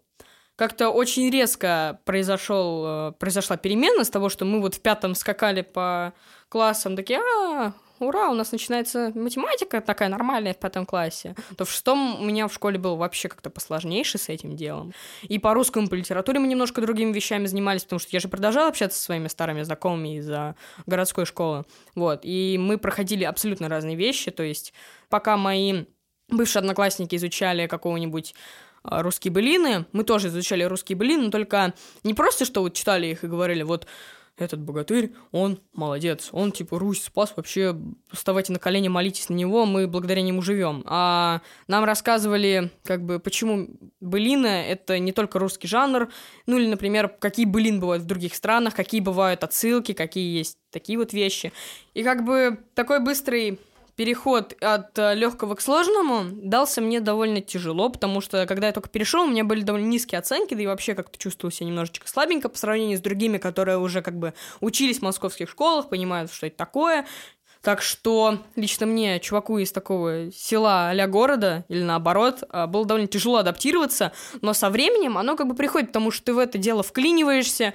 как-то 0.55 0.89
очень 0.89 1.31
резко 1.31 2.01
произошел, 2.05 2.83
э, 2.85 3.12
произошла 3.13 3.55
перемена 3.57 4.03
с 4.03 4.09
того, 4.09 4.29
что 4.29 4.45
мы 4.45 4.59
вот 4.62 4.75
в 4.75 4.81
пятом 4.81 5.15
скакали 5.15 5.62
по 5.62 6.13
классам, 6.50 6.95
такие, 6.95 7.19
а, 7.19 7.73
ура, 8.03 8.29
у 8.29 8.33
нас 8.33 8.51
начинается 8.51 9.12
математика 9.15 9.81
такая 9.81 10.10
нормальная 10.10 10.53
в 10.53 10.57
пятом 10.57 10.86
классе, 10.86 11.36
то 11.57 11.65
в 11.65 11.72
шестом 11.72 12.22
у 12.22 12.25
меня 12.25 12.48
в 12.48 12.53
школе 12.53 12.77
было 12.77 12.95
вообще 12.95 13.29
как-то 13.29 13.50
посложнейше 13.50 14.17
с 14.17 14.29
этим 14.29 14.55
делом. 14.55 14.93
И 15.24 15.39
по 15.39 15.53
русскому, 15.53 15.88
по 15.88 15.95
литературе 15.95 16.39
мы 16.39 16.48
немножко 16.48 16.81
другими 16.81 17.12
вещами 17.12 17.45
занимались, 17.45 17.83
потому 17.83 18.00
что 18.00 18.10
я 18.12 18.19
же 18.19 18.27
продолжала 18.27 18.69
общаться 18.69 18.98
со 18.98 19.05
своими 19.05 19.27
старыми 19.27 19.62
знакомыми 19.63 20.17
из-за 20.17 20.55
городской 20.86 21.25
школы. 21.25 21.63
Вот. 21.95 22.22
И 22.24 22.57
мы 22.60 22.77
проходили 22.77 23.24
абсолютно 23.24 23.69
разные 23.69 23.95
вещи. 23.95 24.31
То 24.31 24.43
есть, 24.43 24.74
пока 25.10 25.38
мои 25.38 25.86
бывшие 26.29 26.62
одноклассники 26.62 27.15
изучали 27.15 27.67
какого-нибудь 27.67 28.33
а, 28.83 29.01
русские 29.01 29.31
былины, 29.31 29.86
мы 29.91 30.03
тоже 30.03 30.27
изучали 30.27 30.63
русские 30.63 30.98
былины, 30.98 31.25
но 31.25 31.31
только 31.31 31.74
не 32.03 32.13
просто, 32.13 32.45
что 32.45 32.62
вот 32.62 32.74
читали 32.74 33.07
их 33.07 33.24
и 33.24 33.27
говорили, 33.27 33.63
вот 33.63 33.88
этот 34.37 34.61
богатырь, 34.61 35.13
он 35.31 35.59
молодец, 35.73 36.29
он 36.31 36.51
типа 36.51 36.79
Русь 36.79 37.03
спас, 37.03 37.33
вообще 37.35 37.75
вставайте 38.11 38.51
на 38.51 38.59
колени, 38.59 38.87
молитесь 38.87 39.29
на 39.29 39.35
него, 39.35 39.65
мы 39.65 39.87
благодаря 39.87 40.21
нему 40.21 40.41
живем. 40.41 40.83
А 40.85 41.41
нам 41.67 41.83
рассказывали, 41.83 42.71
как 42.83 43.03
бы, 43.05 43.19
почему 43.19 43.67
былина— 43.99 44.47
это 44.67 44.97
не 44.99 45.11
только 45.11 45.39
русский 45.39 45.67
жанр, 45.67 46.09
ну 46.47 46.57
или, 46.57 46.67
например, 46.67 47.09
какие 47.09 47.45
былин 47.45 47.79
бывают 47.79 48.03
в 48.03 48.07
других 48.07 48.33
странах, 48.33 48.73
какие 48.73 49.01
бывают 49.01 49.43
отсылки, 49.43 49.93
какие 49.93 50.37
есть 50.37 50.57
такие 50.71 50.97
вот 50.97 51.13
вещи. 51.13 51.53
И 51.93 52.03
как 52.03 52.25
бы 52.25 52.57
такой 52.73 52.99
быстрый 52.99 53.59
переход 53.95 54.55
от 54.62 54.97
легкого 54.97 55.55
к 55.55 55.62
сложному 55.62 56.25
дался 56.31 56.81
мне 56.81 57.00
довольно 57.00 57.41
тяжело, 57.41 57.89
потому 57.89 58.21
что 58.21 58.45
когда 58.45 58.67
я 58.67 58.73
только 58.73 58.89
перешел, 58.89 59.23
у 59.23 59.27
меня 59.27 59.43
были 59.43 59.62
довольно 59.62 59.88
низкие 59.88 60.19
оценки, 60.19 60.53
да 60.53 60.63
и 60.63 60.67
вообще 60.67 60.95
как-то 60.95 61.17
чувствовал 61.17 61.51
себя 61.51 61.67
немножечко 61.67 62.07
слабенько 62.07 62.50
по 62.50 62.57
сравнению 62.57 62.97
с 62.97 63.01
другими, 63.01 63.38
которые 63.38 63.77
уже 63.77 64.01
как 64.01 64.17
бы 64.17 64.33
учились 64.62 65.00
в 65.00 65.03
московских 65.03 65.50
школах, 65.50 65.89
понимают, 65.89 66.31
что 66.31 66.47
это 66.47 66.57
такое. 66.57 67.05
Так 67.63 67.81
что 67.81 68.39
лично 68.57 68.85
мне, 68.85 69.21
чуваку 69.21 69.57
из 69.57 69.71
такого 69.71 70.29
села 70.33 70.89
а 70.89 71.07
города, 71.07 71.63
или 71.69 71.81
наоборот, 71.81 72.43
а, 72.50 72.67
было 72.67 72.85
довольно 72.85 73.07
тяжело 73.07 73.38
адаптироваться, 73.38 74.12
но 74.41 74.53
со 74.53 74.69
временем 74.69 75.17
оно 75.17 75.38
как 75.38 75.47
бы 75.47 75.55
приходит, 75.55 75.88
потому 75.88 76.12
что 76.12 76.25
ты 76.25 76.33
в 76.33 76.39
это 76.39 76.57
дело 76.57 76.83
вклиниваешься, 76.83 77.73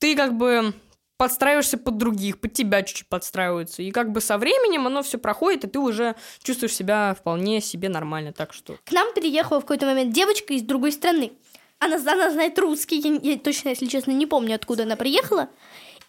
ты 0.00 0.16
как 0.16 0.36
бы 0.36 0.74
подстраиваешься 1.18 1.76
под 1.76 1.98
других, 1.98 2.40
под 2.40 2.54
тебя 2.54 2.82
чуть-чуть 2.82 3.08
подстраиваются. 3.08 3.82
И 3.82 3.90
как 3.90 4.12
бы 4.12 4.20
со 4.22 4.38
временем 4.38 4.86
оно 4.86 5.02
все 5.02 5.18
проходит, 5.18 5.64
и 5.64 5.68
ты 5.68 5.78
уже 5.78 6.14
чувствуешь 6.42 6.74
себя 6.74 7.14
вполне 7.18 7.60
себе 7.60 7.90
нормально. 7.90 8.32
Так 8.32 8.54
что 8.54 8.76
К 8.84 8.92
нам 8.92 9.12
переехала 9.12 9.58
в 9.58 9.62
какой-то 9.62 9.84
момент 9.84 10.12
девочка 10.14 10.54
из 10.54 10.62
другой 10.62 10.92
страны. 10.92 11.32
Она, 11.80 11.96
она 11.96 12.30
знает 12.30 12.58
русский, 12.58 12.98
я, 12.98 13.32
я 13.32 13.38
точно, 13.38 13.70
если 13.70 13.86
честно, 13.86 14.12
не 14.12 14.26
помню, 14.26 14.54
откуда 14.54 14.84
она 14.84 14.96
приехала. 14.96 15.48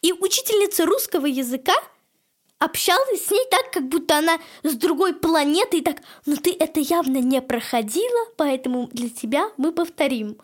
И 0.01 0.13
учительница 0.13 0.85
русского 0.85 1.25
языка 1.25 1.73
общалась 2.59 3.25
с 3.25 3.31
ней 3.31 3.45
так, 3.49 3.71
как 3.71 3.87
будто 3.87 4.17
она 4.17 4.37
с 4.63 4.75
другой 4.75 5.13
планеты, 5.13 5.79
и 5.79 5.81
так, 5.81 5.97
ну 6.25 6.35
ты 6.35 6.55
это 6.57 6.79
явно 6.79 7.17
не 7.17 7.41
проходила, 7.41 8.25
поэтому 8.37 8.87
для 8.91 9.09
тебя 9.09 9.49
мы 9.57 9.71
повторим. 9.71 10.37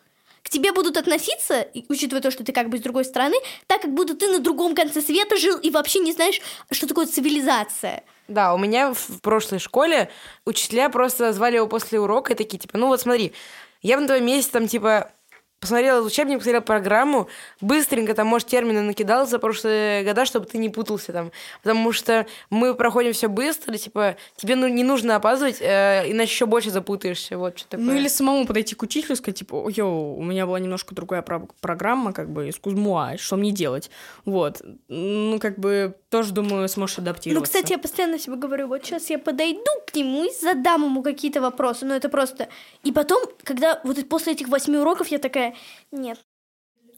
К 0.45 0.49
тебе 0.49 0.71
будут 0.71 0.95
относиться, 0.95 1.67
учитывая 1.89 2.21
то, 2.21 2.29
что 2.29 2.43
ты 2.43 2.51
как 2.51 2.69
бы 2.69 2.77
с 2.77 2.81
другой 2.81 3.03
стороны, 3.03 3.35
так, 3.65 3.81
как 3.81 3.91
будто 3.91 4.13
ты 4.15 4.27
на 4.31 4.37
другом 4.37 4.75
конце 4.75 5.01
света 5.01 5.37
жил 5.37 5.57
и 5.57 5.71
вообще 5.71 5.97
не 5.97 6.13
знаешь, 6.13 6.39
что 6.69 6.87
такое 6.87 7.07
цивилизация. 7.07 8.03
Да, 8.27 8.53
у 8.53 8.59
меня 8.59 8.93
в 8.93 9.21
прошлой 9.21 9.57
школе 9.57 10.07
учителя 10.45 10.89
просто 10.89 11.33
звали 11.33 11.55
его 11.55 11.65
после 11.67 11.99
урока 11.99 12.33
и 12.33 12.35
такие, 12.35 12.59
типа, 12.59 12.77
ну 12.77 12.87
вот 12.89 13.01
смотри, 13.01 13.33
я 13.81 13.95
бы 13.95 14.01
на 14.01 14.07
твоем 14.07 14.27
месте 14.27 14.51
там, 14.51 14.67
типа, 14.67 15.11
посмотрела 15.59 16.05
учебник, 16.05 16.37
посмотрела 16.37 16.61
программу, 16.61 17.27
быстренько 17.61 18.13
там, 18.13 18.27
может, 18.27 18.47
термины 18.47 18.81
накидал 18.81 19.27
за 19.27 19.39
прошлые 19.39 20.03
года, 20.03 20.25
чтобы 20.25 20.45
ты 20.45 20.57
не 20.57 20.69
путался 20.69 21.13
там. 21.13 21.31
Потому 21.63 21.91
что 21.91 22.25
мы 22.49 22.75
проходим 22.75 23.13
все 23.13 23.27
быстро, 23.27 23.75
типа, 23.75 24.15
тебе 24.35 24.55
ну, 24.55 24.67
не 24.67 24.83
нужно 24.83 25.15
опаздывать, 25.15 25.57
э, 25.61 26.03
иначе 26.07 26.31
еще 26.31 26.45
больше 26.45 26.71
запутаешься. 26.71 27.37
Вот 27.37 27.57
что 27.59 27.69
такое. 27.69 27.85
Ну 27.85 27.93
или 27.93 28.07
самому 28.07 28.45
подойти 28.45 28.75
к 28.75 28.83
учителю 28.83 29.13
и 29.13 29.15
сказать, 29.15 29.39
типа, 29.39 29.67
йоу, 29.69 30.15
у 30.17 30.23
меня 30.23 30.45
была 30.45 30.59
немножко 30.59 30.93
другая 30.93 31.21
про- 31.21 31.47
программа, 31.61 32.13
как 32.13 32.29
бы, 32.29 32.49
из 32.49 32.57
Кузмуа, 32.57 33.17
что 33.17 33.35
мне 33.35 33.51
делать? 33.51 33.89
Вот. 34.25 34.61
Ну, 34.87 35.39
как 35.39 35.57
бы, 35.57 35.95
тоже, 36.15 36.31
думаю, 36.33 36.69
сможешь 36.69 36.97
Ну, 36.97 37.03
адаптироваться. 37.03 37.51
кстати, 37.51 37.73
я 37.73 37.77
постоянно 37.77 38.17
себе 38.19 38.37
говорю, 38.37 38.67
вот 38.67 38.85
сейчас 38.85 39.09
я 39.09 39.19
подойду 39.19 39.71
к 39.85 39.93
нему 39.95 40.23
и 40.23 40.31
задам 40.41 40.85
ему 40.85 41.03
какие-то 41.03 41.41
вопросы, 41.41 41.85
ну 41.85 41.93
это 41.93 42.07
просто... 42.07 42.47
И 42.83 42.93
потом, 42.93 43.21
когда 43.43 43.81
вот 43.83 43.97
после 44.07 44.31
этих 44.31 44.47
восьми 44.47 44.77
уроков 44.77 45.09
я 45.09 45.19
такая, 45.19 45.55
нет, 45.91 46.17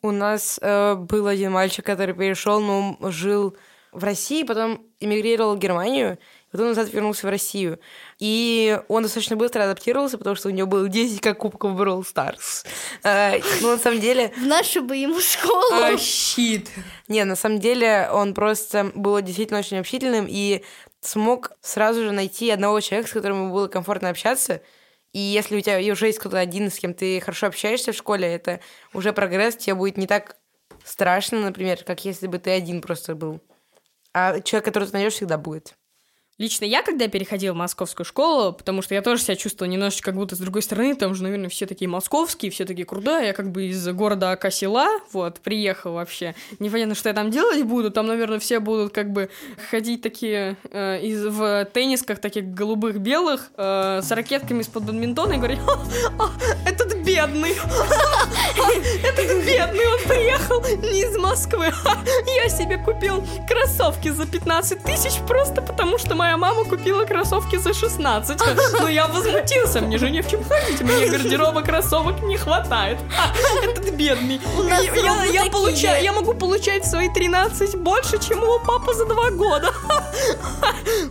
У 0.03 0.11
нас 0.11 0.59
э, 0.61 0.93
был 0.95 1.25
один 1.25 1.51
мальчик, 1.51 1.83
который 1.83 2.13
перешел, 2.13 2.61
но 2.61 2.95
он 3.01 3.11
жил 3.11 3.57
в 3.91 4.03
России, 4.03 4.43
потом 4.43 4.85
эмигрировал 4.99 5.55
в 5.55 5.59
Германию, 5.59 6.17
потом 6.51 6.67
назад 6.67 6.91
вернулся 6.91 7.27
в 7.27 7.29
Россию. 7.29 7.79
И 8.19 8.79
он 8.87 9.03
достаточно 9.03 9.35
быстро 9.35 9.63
адаптировался, 9.63 10.17
потому 10.17 10.35
что 10.35 10.49
у 10.49 10.51
него 10.51 10.67
было 10.67 10.87
10 10.87 11.21
как 11.21 11.39
кубков 11.39 11.79
Brawl 11.79 12.03
Stars. 12.03 12.65
Э, 13.03 13.39
ну, 13.61 13.71
на 13.71 13.77
самом 13.77 13.99
деле... 13.99 14.33
в 14.37 14.45
нашу 14.45 14.81
бы 14.81 14.95
ему 14.95 15.19
школу. 15.19 15.73
А, 15.73 15.97
щит. 15.97 16.69
Не, 17.07 17.23
на 17.23 17.35
самом 17.35 17.59
деле 17.59 18.09
он 18.11 18.33
просто 18.33 18.91
был 18.95 19.19
действительно 19.21 19.59
очень 19.59 19.77
общительным 19.77 20.25
и 20.29 20.63
смог 21.01 21.51
сразу 21.61 22.03
же 22.03 22.11
найти 22.11 22.49
одного 22.49 22.79
человека, 22.81 23.09
с 23.09 23.13
которым 23.13 23.43
ему 23.43 23.53
было 23.53 23.67
комфортно 23.67 24.09
общаться. 24.09 24.61
И 25.13 25.19
если 25.19 25.57
у 25.57 25.61
тебя 25.61 25.79
уже 25.91 26.07
есть 26.07 26.19
кто-то 26.19 26.37
один, 26.37 26.69
с 26.69 26.79
кем 26.79 26.93
ты 26.93 27.19
хорошо 27.19 27.47
общаешься 27.47 27.91
в 27.91 27.95
школе, 27.95 28.27
это 28.27 28.59
уже 28.93 29.13
прогресс, 29.13 29.55
тебе 29.55 29.75
будет 29.75 29.97
не 29.97 30.05
так 30.05 30.37
страшно, 30.83 31.39
например, 31.39 31.83
как 31.83 32.05
если 32.05 32.27
бы 32.27 32.39
ты 32.39 32.51
один 32.51 32.81
просто 32.81 33.15
был. 33.15 33.41
А 34.19 34.39
человек, 34.41 34.65
который 34.65 34.87
ты 34.87 34.93
найдешь, 34.93 35.13
всегда 35.13 35.37
будет. 35.37 35.77
Лично 36.37 36.65
я, 36.65 36.83
когда 36.83 37.07
переходила 37.07 37.53
в 37.53 37.57
московскую 37.57 38.05
школу, 38.05 38.53
потому 38.53 38.83
что 38.83 38.93
я 38.93 39.01
тоже 39.01 39.23
себя 39.23 39.35
чувствовала 39.35 39.71
немножечко 39.71 40.11
как 40.11 40.15
будто 40.15 40.35
с 40.35 40.39
другой 40.39 40.61
стороны, 40.61 40.93
там 40.93 41.15
же, 41.15 41.23
наверное, 41.23 41.49
все 41.49 41.65
такие 41.65 41.89
московские, 41.89 42.51
все 42.51 42.63
такие 42.63 42.85
крутые, 42.85 43.27
я 43.27 43.33
как 43.33 43.51
бы 43.51 43.65
из 43.65 43.87
города 43.87 44.31
Акасила, 44.31 44.87
вот, 45.11 45.39
приехал 45.39 45.93
вообще. 45.93 46.35
Непонятно, 46.59 46.93
что 46.93 47.09
я 47.09 47.15
там 47.15 47.31
делать 47.31 47.63
буду, 47.63 47.89
там, 47.89 48.05
наверное, 48.05 48.37
все 48.37 48.59
будут 48.59 48.93
как 48.93 49.11
бы 49.11 49.31
ходить 49.71 50.03
такие 50.03 50.57
э, 50.69 51.01
из, 51.01 51.25
в 51.25 51.65
теннисках 51.73 52.19
таких 52.19 52.53
голубых, 52.53 52.99
белых, 52.99 53.49
э, 53.57 54.01
с 54.03 54.11
ракетками 54.11 54.61
из-под 54.61 54.83
бадминтона 54.83 55.33
и 55.33 55.37
говорить, 55.37 55.59
«А, 55.67 56.23
а, 56.23 56.69
этот 56.69 56.97
бедный, 56.97 57.55
этот 59.03 59.43
бедный, 59.43 59.87
он 59.87 60.07
приехал 60.07 60.61
не 60.61 61.01
из 61.01 61.17
Москвы, 61.17 61.73
я 62.43 62.47
себе 62.47 62.77
купил 62.77 63.25
кроссовки 63.47 64.09
за 64.09 64.27
15 64.27 64.83
тысяч 64.83 65.13
просто 65.27 65.63
потому, 65.63 65.97
что 65.97 66.13
моя 66.13 66.26
мама 66.35 66.65
купила 66.65 67.05
кроссовки 67.05 67.55
за 67.57 67.73
16. 67.73 68.37
Но 68.81 68.89
я 68.89 69.07
возмутился, 69.07 69.79
мне 69.81 69.97
же 69.97 70.09
не 70.09 70.21
в 70.21 70.29
чем 70.29 70.43
ходить, 70.43 70.81
мне 70.81 71.05
гардероба 71.11 71.61
кроссовок 71.61 72.21
не 72.23 72.35
хватает. 72.37 72.97
А, 73.17 73.33
Этот 73.63 73.91
бедный. 73.91 74.41
Я- 74.67 75.23
я, 75.23 75.45
получаю, 75.51 76.03
я 76.03 76.11
могу 76.11 76.33
получать 76.33 76.85
свои 76.85 77.07
13 77.13 77.75
больше, 77.77 78.17
чем 78.17 78.41
его 78.41 78.59
папа 78.59 78.93
за 78.93 79.05
два 79.05 79.29
года. 79.29 79.71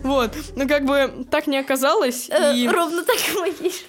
Вот. 0.03 0.31
Ну, 0.55 0.67
как 0.67 0.85
бы 0.85 1.25
так 1.31 1.47
не 1.47 1.57
оказалось. 1.57 2.29
Э, 2.29 2.53
И... 2.55 2.67
Ровно 2.67 3.03
так 3.03 3.17
и 3.17 3.39
моей. 3.39 3.85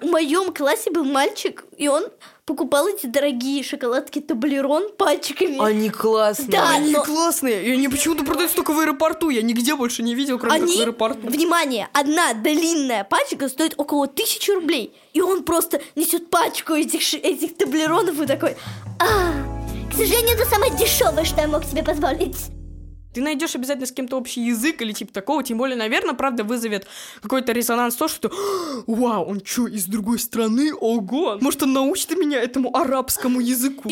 В 0.00 0.06
моем 0.06 0.52
классе 0.52 0.90
был 0.90 1.04
мальчик, 1.04 1.64
и 1.76 1.88
он 1.88 2.04
покупал 2.50 2.88
эти 2.88 3.06
дорогие 3.06 3.62
шоколадки 3.62 4.20
Таблерон 4.20 4.90
пачками. 4.98 5.64
Они 5.64 5.88
классные. 5.88 6.50
Да, 6.50 6.70
Они 6.70 6.92
но 6.92 7.04
классные. 7.04 7.64
И 7.64 7.70
они 7.70 7.88
почему-то 7.88 8.24
продаются 8.24 8.56
только 8.56 8.72
в 8.72 8.78
аэропорту. 8.80 9.30
Я 9.30 9.42
нигде 9.42 9.76
больше 9.76 10.02
не 10.02 10.16
видел, 10.16 10.36
кроме 10.38 10.58
как 10.58 10.62
они, 10.64 10.76
в 10.76 10.80
аэропорту. 10.80 11.28
внимание, 11.28 11.88
одна 11.92 12.34
длинная 12.34 13.04
пачка 13.04 13.48
стоит 13.48 13.74
около 13.76 14.08
тысячи 14.08 14.50
рублей. 14.50 14.92
И 15.12 15.20
он 15.20 15.44
просто 15.44 15.80
несет 15.94 16.28
пачку 16.28 16.72
этих, 16.74 17.02
ши- 17.02 17.18
этих 17.18 17.56
таблеронов 17.56 18.20
и 18.20 18.26
такой, 18.26 18.56
а, 18.98 19.32
к 19.92 19.94
сожалению, 19.96 20.34
это 20.36 20.44
самое 20.50 20.72
дешевое, 20.76 21.24
что 21.24 21.40
я 21.40 21.46
мог 21.46 21.64
себе 21.64 21.84
позволить. 21.84 22.36
Ты 23.12 23.22
найдешь 23.22 23.56
обязательно 23.56 23.86
с 23.86 23.92
кем-то 23.92 24.16
общий 24.16 24.40
язык 24.40 24.80
или 24.82 24.92
типа 24.92 25.12
такого, 25.12 25.42
тем 25.42 25.58
более, 25.58 25.76
наверное, 25.76 26.14
правда, 26.14 26.44
вызовет 26.44 26.86
какой-то 27.20 27.52
резонанс 27.52 27.96
то, 27.96 28.06
что 28.06 28.28
«А, 28.28 28.82
Вау, 28.86 29.24
он 29.24 29.42
что, 29.44 29.66
из 29.66 29.86
другой 29.86 30.18
страны? 30.18 30.72
Ого! 30.74 31.38
Может, 31.40 31.64
он 31.64 31.72
научит 31.72 32.10
меня 32.12 32.40
этому 32.40 32.74
арабскому 32.76 33.40
языку? 33.40 33.90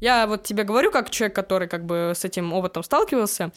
Я 0.00 0.26
вот 0.26 0.42
тебе 0.42 0.64
говорю, 0.64 0.90
как 0.90 1.10
человек, 1.10 1.34
который 1.34 1.68
как 1.68 1.86
бы 1.86 2.12
с 2.14 2.24
этим 2.24 2.52
опытом 2.52 2.82
сталкивался, 2.82 3.52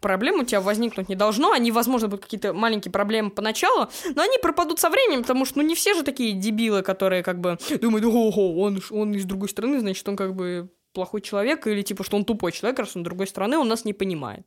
проблем 0.00 0.40
у 0.40 0.44
тебя 0.44 0.60
возникнуть 0.60 1.08
не 1.08 1.14
должно. 1.14 1.52
Они, 1.52 1.70
возможно, 1.70 2.08
будут 2.08 2.24
какие-то 2.24 2.52
маленькие 2.52 2.90
проблемы 2.90 3.30
поначалу, 3.30 3.88
но 4.14 4.22
они 4.22 4.38
пропадут 4.38 4.80
со 4.80 4.90
временем, 4.90 5.22
потому 5.22 5.44
что, 5.44 5.58
ну, 5.58 5.64
не 5.64 5.74
все 5.74 5.94
же 5.94 6.02
такие 6.02 6.32
дебилы, 6.32 6.82
которые 6.82 7.22
как 7.22 7.40
бы 7.40 7.58
думают, 7.80 8.04
ого, 8.04 8.60
он, 8.62 8.82
он 8.90 9.12
из 9.12 9.24
другой 9.24 9.48
страны, 9.48 9.78
значит, 9.78 10.08
он 10.08 10.16
как 10.16 10.34
бы 10.34 10.70
плохой 10.92 11.20
человек, 11.20 11.66
или 11.66 11.82
типа, 11.82 12.04
что 12.04 12.16
он 12.16 12.24
тупой 12.24 12.52
человек, 12.52 12.78
раз 12.78 12.96
он 12.96 13.02
с 13.02 13.04
другой 13.04 13.26
страны, 13.26 13.58
он 13.58 13.68
нас 13.68 13.84
не 13.84 13.92
понимает. 13.92 14.46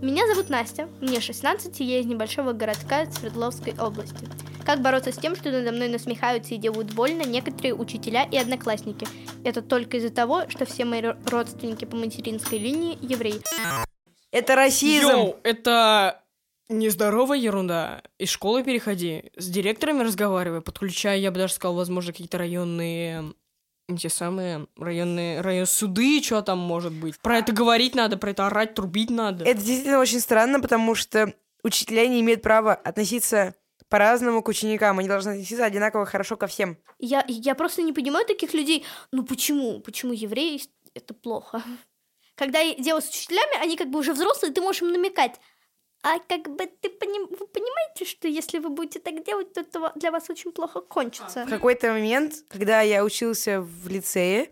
Меня 0.00 0.28
зовут 0.28 0.48
Настя, 0.48 0.88
мне 1.00 1.20
16, 1.20 1.80
и 1.80 1.84
я 1.84 1.98
из 1.98 2.06
небольшого 2.06 2.52
городка 2.52 3.06
Свердловской 3.10 3.74
области. 3.80 4.28
Как 4.64 4.80
бороться 4.80 5.10
с 5.10 5.16
тем, 5.16 5.34
что 5.34 5.50
надо 5.50 5.72
мной 5.72 5.88
насмехаются 5.88 6.54
и 6.54 6.58
делают 6.58 6.92
больно 6.92 7.22
некоторые 7.22 7.74
учителя 7.74 8.22
и 8.30 8.36
одноклассники? 8.36 9.08
Это 9.42 9.60
только 9.60 9.96
из-за 9.96 10.10
того, 10.10 10.48
что 10.48 10.66
все 10.66 10.84
мои 10.84 11.00
ро- 11.00 11.18
родственники 11.28 11.84
по 11.84 11.96
материнской 11.96 12.58
линии 12.58 12.96
евреи. 13.00 13.40
Это 14.30 14.54
расизм. 14.54 15.08
Йоу, 15.08 15.36
это 15.42 16.22
нездоровая 16.68 17.38
ерунда. 17.38 18.02
Из 18.18 18.28
школы 18.28 18.62
переходи, 18.62 19.30
с 19.36 19.48
директорами 19.48 20.02
разговаривай, 20.02 20.60
подключай, 20.60 21.20
я 21.20 21.30
бы 21.30 21.38
даже 21.38 21.54
сказал, 21.54 21.74
возможно, 21.74 22.12
какие-то 22.12 22.38
районные 22.38 23.34
те 23.96 24.10
самые 24.10 24.66
районные 24.76 25.40
район 25.40 25.66
суды, 25.66 26.22
что 26.22 26.42
там 26.42 26.58
может 26.58 26.92
быть. 26.92 27.18
Про 27.20 27.38
это 27.38 27.52
говорить 27.52 27.94
надо, 27.94 28.18
про 28.18 28.30
это 28.30 28.46
орать, 28.46 28.74
трубить 28.74 29.08
надо. 29.08 29.44
Это 29.44 29.62
действительно 29.62 29.98
очень 29.98 30.20
странно, 30.20 30.60
потому 30.60 30.94
что 30.94 31.32
учителя 31.62 32.06
не 32.06 32.20
имеют 32.20 32.42
права 32.42 32.74
относиться 32.74 33.54
по-разному 33.88 34.42
к 34.42 34.48
ученикам. 34.48 34.98
Они 34.98 35.08
должны 35.08 35.30
относиться 35.30 35.64
одинаково 35.64 36.04
хорошо 36.04 36.36
ко 36.36 36.46
всем. 36.46 36.76
Я, 36.98 37.24
я 37.28 37.54
просто 37.54 37.82
не 37.82 37.94
понимаю 37.94 38.26
таких 38.26 38.52
людей. 38.52 38.84
Ну 39.10 39.24
почему? 39.24 39.80
Почему 39.80 40.12
евреи 40.12 40.60
это 40.92 41.14
плохо? 41.14 41.62
Когда 42.34 42.62
дело 42.74 43.00
с 43.00 43.08
учителями, 43.08 43.58
они 43.62 43.76
как 43.76 43.88
бы 43.88 43.98
уже 44.00 44.12
взрослые, 44.12 44.52
ты 44.52 44.60
можешь 44.60 44.82
им 44.82 44.92
намекать. 44.92 45.40
А 46.02 46.18
как 46.20 46.48
бы 46.48 46.66
ты 46.66 46.90
поним... 46.90 47.26
вы 47.28 47.46
понимаете, 47.46 48.04
что 48.04 48.28
если 48.28 48.58
вы 48.58 48.70
будете 48.70 49.00
так 49.00 49.24
делать, 49.24 49.52
то 49.52 49.60
это 49.60 49.92
для 49.96 50.10
вас 50.10 50.30
очень 50.30 50.52
плохо 50.52 50.80
кончится. 50.80 51.44
В 51.44 51.50
какой-то 51.50 51.92
момент, 51.92 52.34
когда 52.48 52.82
я 52.82 53.04
учился 53.04 53.60
в 53.60 53.88
лицее, 53.88 54.48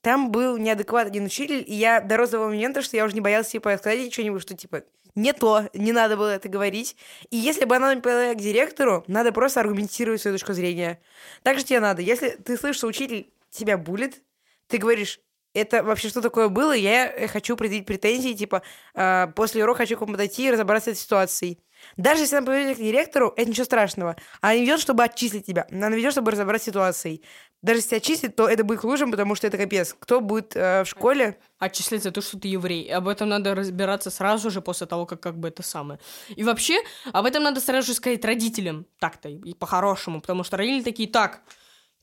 там 0.00 0.30
был 0.30 0.56
неадекват 0.58 1.08
один 1.08 1.24
учитель, 1.24 1.64
и 1.66 1.74
я 1.74 2.00
до 2.00 2.24
того 2.26 2.46
момента, 2.46 2.82
что 2.82 2.96
я 2.96 3.04
уже 3.04 3.14
не 3.14 3.20
боялась, 3.20 3.48
типа, 3.48 3.76
сказать 3.78 4.12
что-нибудь, 4.12 4.42
что, 4.42 4.56
типа, 4.56 4.84
не 5.16 5.32
то, 5.32 5.68
не 5.74 5.90
надо 5.92 6.16
было 6.16 6.28
это 6.28 6.48
говорить. 6.48 6.96
И 7.30 7.36
если 7.36 7.64
бы 7.64 7.74
она 7.74 7.94
напала 7.94 8.34
к 8.34 8.36
директору, 8.36 9.02
надо 9.08 9.32
просто 9.32 9.60
аргументировать 9.60 10.20
свою 10.20 10.36
точку 10.36 10.52
зрения. 10.52 11.00
Так 11.42 11.58
же 11.58 11.64
тебе 11.64 11.80
надо. 11.80 12.02
Если 12.02 12.30
ты 12.30 12.56
слышишь, 12.56 12.76
что 12.76 12.86
учитель 12.86 13.32
тебя 13.50 13.76
булит, 13.78 14.22
ты 14.68 14.78
говоришь, 14.78 15.20
это 15.56 15.82
вообще 15.82 16.08
что 16.08 16.20
такое 16.20 16.48
было, 16.48 16.72
я 16.72 17.06
э, 17.06 17.26
хочу 17.28 17.56
предъявить 17.56 17.86
претензии, 17.86 18.34
типа, 18.34 18.62
э, 18.94 19.26
после 19.34 19.62
урока 19.62 19.78
хочу 19.78 19.96
к 19.96 20.00
вам 20.00 20.12
подойти 20.12 20.46
и 20.46 20.50
разобраться 20.50 20.90
с 20.90 20.92
этой 20.92 21.00
ситуацией. 21.00 21.58
Даже 21.96 22.22
если 22.22 22.36
она 22.36 22.46
поведет 22.46 22.78
к 22.78 22.80
директору, 22.80 23.32
это 23.36 23.50
ничего 23.50 23.64
страшного. 23.64 24.16
Она 24.40 24.54
не 24.54 24.62
ведет, 24.62 24.80
чтобы 24.80 25.04
отчислить 25.04 25.46
тебя. 25.46 25.66
Она 25.70 25.90
ведет, 25.90 26.12
чтобы 26.12 26.30
разобраться 26.30 26.64
с 26.64 26.66
ситуацией. 26.66 27.22
Даже 27.62 27.78
если 27.78 27.88
тебя 27.88 27.96
отчислят, 27.98 28.36
то 28.36 28.48
это 28.48 28.64
будет 28.64 28.84
лучше, 28.84 29.06
потому 29.06 29.34
что 29.34 29.46
это 29.46 29.58
капец. 29.58 29.94
Кто 29.98 30.20
будет 30.20 30.56
э, 30.56 30.84
в 30.84 30.88
школе? 30.88 31.38
отчислять 31.58 32.02
за 32.02 32.10
то, 32.10 32.20
что 32.20 32.38
ты 32.38 32.48
еврей. 32.48 32.92
Об 32.92 33.08
этом 33.08 33.28
надо 33.28 33.54
разбираться 33.54 34.10
сразу 34.10 34.50
же 34.50 34.60
после 34.60 34.86
того, 34.86 35.06
как 35.06 35.20
как 35.20 35.38
бы 35.38 35.48
это 35.48 35.62
самое. 35.62 35.98
И 36.28 36.44
вообще, 36.44 36.78
об 37.12 37.24
этом 37.24 37.42
надо 37.42 37.60
сразу 37.60 37.88
же 37.88 37.94
сказать 37.94 38.24
родителям. 38.24 38.86
Так-то, 38.98 39.28
и 39.28 39.54
по-хорошему. 39.54 40.20
Потому 40.20 40.44
что 40.44 40.56
родители 40.56 40.82
такие, 40.82 41.08
так, 41.08 41.40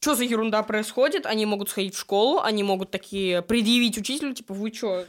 что 0.03 0.15
за 0.15 0.25
ерунда 0.25 0.63
происходит? 0.63 1.25
Они 1.25 1.45
могут 1.45 1.69
сходить 1.69 1.95
в 1.95 1.99
школу, 1.99 2.41
они 2.41 2.61
могут 2.61 2.91
такие 2.91 3.41
предъявить 3.41 3.97
учителю, 3.97 4.33
типа, 4.33 4.53
вы 4.53 4.73
что, 4.73 5.05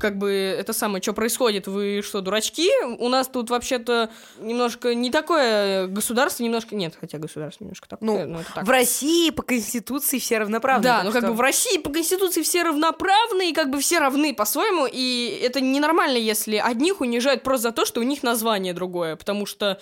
как 0.00 0.18
бы 0.18 0.32
это 0.32 0.72
самое, 0.72 1.00
что 1.00 1.12
происходит? 1.12 1.68
Вы 1.68 2.02
что, 2.04 2.20
дурачки? 2.22 2.68
У 2.98 3.08
нас 3.08 3.28
тут 3.28 3.50
вообще-то 3.50 4.10
немножко 4.40 4.96
не 4.96 5.12
такое 5.12 5.86
государство, 5.86 6.42
немножко... 6.42 6.74
Нет, 6.74 6.94
хотя 7.00 7.18
государство 7.18 7.62
немножко 7.62 7.88
такое, 7.88 8.26
Ну, 8.26 8.32
но 8.32 8.40
это 8.40 8.52
так. 8.52 8.64
В 8.66 8.70
России 8.70 9.30
по 9.30 9.44
Конституции 9.44 10.18
все 10.18 10.38
равноправны. 10.38 10.82
Да, 10.82 11.04
ну 11.04 11.12
как 11.12 11.22
что- 11.22 11.30
бы 11.30 11.36
в 11.36 11.40
России 11.40 11.78
по 11.78 11.90
Конституции 11.90 12.42
все 12.42 12.64
равноправны, 12.64 13.50
и 13.50 13.52
как 13.52 13.70
бы 13.70 13.78
все 13.78 14.00
равны 14.00 14.34
по-своему, 14.34 14.88
и 14.90 15.38
это 15.40 15.60
ненормально, 15.60 16.16
если 16.16 16.56
одних 16.56 17.00
унижают 17.00 17.44
просто 17.44 17.68
за 17.68 17.72
то, 17.72 17.84
что 17.84 18.00
у 18.00 18.02
них 18.02 18.24
название 18.24 18.74
другое, 18.74 19.14
потому 19.14 19.46
что 19.46 19.78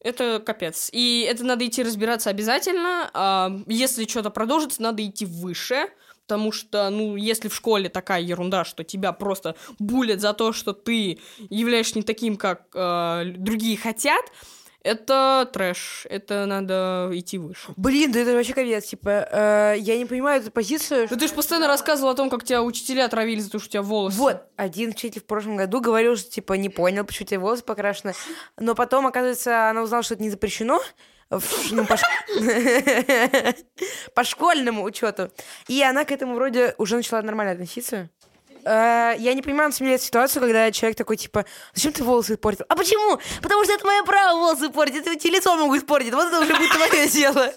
это 0.00 0.42
капец. 0.44 0.88
И 0.92 1.26
это 1.28 1.44
надо 1.44 1.66
идти 1.66 1.82
разбираться 1.82 2.30
обязательно. 2.30 3.10
а 3.12 3.50
если 3.66 4.06
что-то 4.06 4.30
продолжится, 4.30 4.82
надо 4.82 5.04
идти 5.04 5.26
выше. 5.26 5.88
Потому 6.26 6.50
что, 6.50 6.90
ну, 6.90 7.14
если 7.14 7.46
в 7.46 7.54
школе 7.54 7.88
такая 7.88 8.20
ерунда, 8.20 8.64
что 8.64 8.82
тебя 8.82 9.12
просто 9.12 9.54
булят 9.78 10.20
за 10.20 10.32
то, 10.32 10.52
что 10.52 10.72
ты 10.72 11.20
являешься 11.50 11.96
не 11.98 12.02
таким, 12.02 12.36
как 12.36 12.66
э, 12.74 13.34
другие 13.36 13.76
хотят, 13.76 14.24
это 14.86 15.48
трэш. 15.52 16.06
Это 16.08 16.46
надо 16.46 17.10
идти 17.12 17.38
выше. 17.38 17.72
Блин, 17.76 18.12
да 18.12 18.20
это 18.20 18.32
вообще 18.34 18.52
капец. 18.54 18.86
Типа, 18.86 19.08
э, 19.30 19.74
я 19.78 19.98
не 19.98 20.04
понимаю 20.06 20.40
эту 20.40 20.50
позицию. 20.50 21.08
Ну 21.10 21.16
ты 21.16 21.26
же 21.28 21.34
постоянно 21.34 21.66
рассказывал 21.68 22.10
о 22.10 22.14
том, 22.14 22.30
как 22.30 22.44
тебя 22.44 22.62
учителя 22.62 23.04
отравили 23.04 23.40
за 23.40 23.50
то, 23.50 23.58
что 23.58 23.68
у 23.68 23.70
тебя 23.70 23.82
волосы. 23.82 24.18
Вот, 24.18 24.42
один 24.56 24.90
учитель 24.90 25.20
в 25.20 25.26
прошлом 25.26 25.56
году 25.56 25.80
говорил, 25.80 26.16
что, 26.16 26.30
типа, 26.30 26.54
не 26.54 26.68
понял, 26.68 27.04
почему 27.04 27.24
у 27.24 27.28
тебя 27.28 27.40
волосы 27.40 27.64
покрашены. 27.64 28.14
Но 28.58 28.74
потом, 28.74 29.06
оказывается, 29.06 29.68
она 29.68 29.82
узнала, 29.82 30.02
что 30.02 30.14
это 30.14 30.22
не 30.22 30.30
запрещено. 30.30 30.80
ну, 31.72 31.84
по, 31.84 31.96
ш- 31.96 32.06
по 34.14 34.24
школьному 34.24 34.84
учету. 34.84 35.32
И 35.68 35.82
она 35.82 36.04
к 36.04 36.12
этому 36.12 36.34
вроде 36.36 36.74
уже 36.78 36.96
начала 36.96 37.20
нормально 37.22 37.52
относиться. 37.52 38.10
Э, 38.66 39.14
Я 39.18 39.34
не 39.34 39.42
понимаю, 39.42 39.68
на 39.68 39.72
самом 39.72 39.90
деле, 39.90 40.02
ситуацию, 40.02 40.42
когда 40.42 40.70
человек 40.72 40.98
такой, 40.98 41.16
типа, 41.16 41.44
зачем 41.72 41.92
ты 41.92 42.02
волосы 42.02 42.36
портил? 42.36 42.64
А 42.68 42.74
почему? 42.74 43.18
Потому 43.40 43.62
что 43.64 43.72
это 43.72 43.86
мое 43.86 44.02
право 44.02 44.38
волосы 44.38 44.68
портить, 44.70 45.06
это 45.06 45.16
тебе 45.16 45.34
лицо 45.36 45.56
могут 45.56 45.86
портить, 45.86 46.12
вот 46.12 46.26
это 46.26 46.40
уже 46.40 46.54
будет 46.54 46.72
твое 46.72 47.08
дело. 47.08 47.52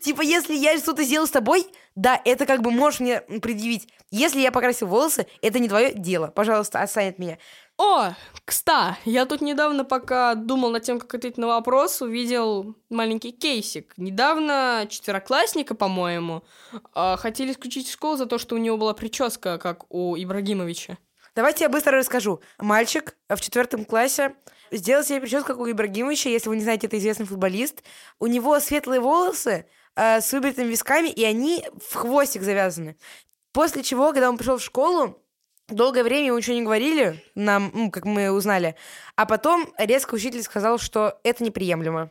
Типа, 0.00 0.22
если 0.22 0.54
я 0.54 0.78
что-то 0.78 1.02
сделал 1.02 1.26
с 1.26 1.30
тобой, 1.30 1.66
да, 1.96 2.20
это 2.24 2.46
как 2.46 2.62
бы 2.62 2.70
можешь 2.70 3.00
мне 3.00 3.20
предъявить. 3.20 3.88
Если 4.10 4.40
я 4.40 4.52
покрасил 4.52 4.86
волосы, 4.86 5.26
это 5.42 5.58
не 5.58 5.68
твое 5.68 5.92
дело. 5.92 6.28
Пожалуйста, 6.28 6.80
отстань 6.80 7.08
от 7.08 7.18
меня. 7.18 7.38
О, 7.82 8.14
кста, 8.44 8.98
я 9.06 9.24
тут 9.24 9.40
недавно, 9.40 9.86
пока 9.86 10.34
думал 10.34 10.68
над 10.68 10.82
тем, 10.82 11.00
как 11.00 11.14
ответить 11.14 11.38
на 11.38 11.46
вопрос, 11.46 12.02
увидел 12.02 12.76
маленький 12.90 13.32
кейсик. 13.32 13.94
Недавно 13.96 14.86
четвероклассника, 14.90 15.74
по-моему, 15.74 16.44
а, 16.92 17.16
хотели 17.16 17.52
исключить 17.52 17.88
из 17.88 17.94
школы 17.94 18.18
за 18.18 18.26
то, 18.26 18.36
что 18.36 18.54
у 18.54 18.58
него 18.58 18.76
была 18.76 18.92
прическа, 18.92 19.56
как 19.56 19.86
у 19.88 20.14
Ибрагимовича. 20.14 20.98
Давайте 21.34 21.64
я 21.64 21.70
быстро 21.70 21.96
расскажу. 21.96 22.42
Мальчик 22.58 23.16
в 23.30 23.40
четвертом 23.40 23.86
классе 23.86 24.34
сделал 24.70 25.02
себе 25.02 25.22
прическу, 25.22 25.46
как 25.46 25.58
у 25.58 25.70
Ибрагимовича. 25.70 26.28
Если 26.28 26.50
вы 26.50 26.56
не 26.56 26.62
знаете, 26.62 26.86
это 26.86 26.98
известный 26.98 27.24
футболист. 27.24 27.82
У 28.18 28.26
него 28.26 28.60
светлые 28.60 29.00
волосы 29.00 29.64
э, 29.96 30.20
с 30.20 30.30
выбритыми 30.34 30.66
висками, 30.68 31.08
и 31.08 31.24
они 31.24 31.64
в 31.82 31.94
хвостик 31.94 32.42
завязаны. 32.42 32.98
После 33.52 33.82
чего, 33.82 34.12
когда 34.12 34.28
он 34.28 34.36
пришел 34.36 34.58
в 34.58 34.62
школу, 34.62 35.16
долгое 35.74 36.02
время 36.02 36.28
ему 36.28 36.38
ничего 36.38 36.56
не 36.56 36.62
говорили, 36.62 37.22
нам, 37.34 37.70
ну, 37.74 37.90
как 37.90 38.04
мы 38.04 38.30
узнали. 38.30 38.76
А 39.16 39.26
потом 39.26 39.72
резко 39.78 40.14
учитель 40.14 40.42
сказал, 40.42 40.78
что 40.78 41.20
это 41.24 41.44
неприемлемо. 41.44 42.10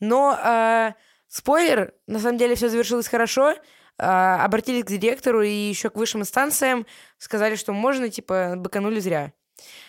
Но 0.00 0.38
э, 0.42 0.92
спойлер, 1.28 1.94
на 2.06 2.18
самом 2.18 2.38
деле 2.38 2.54
все 2.54 2.68
завершилось 2.68 3.08
хорошо. 3.08 3.54
Э, 3.98 4.36
обратились 4.40 4.84
к 4.84 4.88
директору 4.88 5.42
и 5.42 5.50
еще 5.50 5.90
к 5.90 5.96
высшим 5.96 6.22
инстанциям, 6.22 6.86
сказали, 7.18 7.56
что 7.56 7.72
можно, 7.72 8.08
типа, 8.08 8.54
быканули 8.56 9.00
зря. 9.00 9.32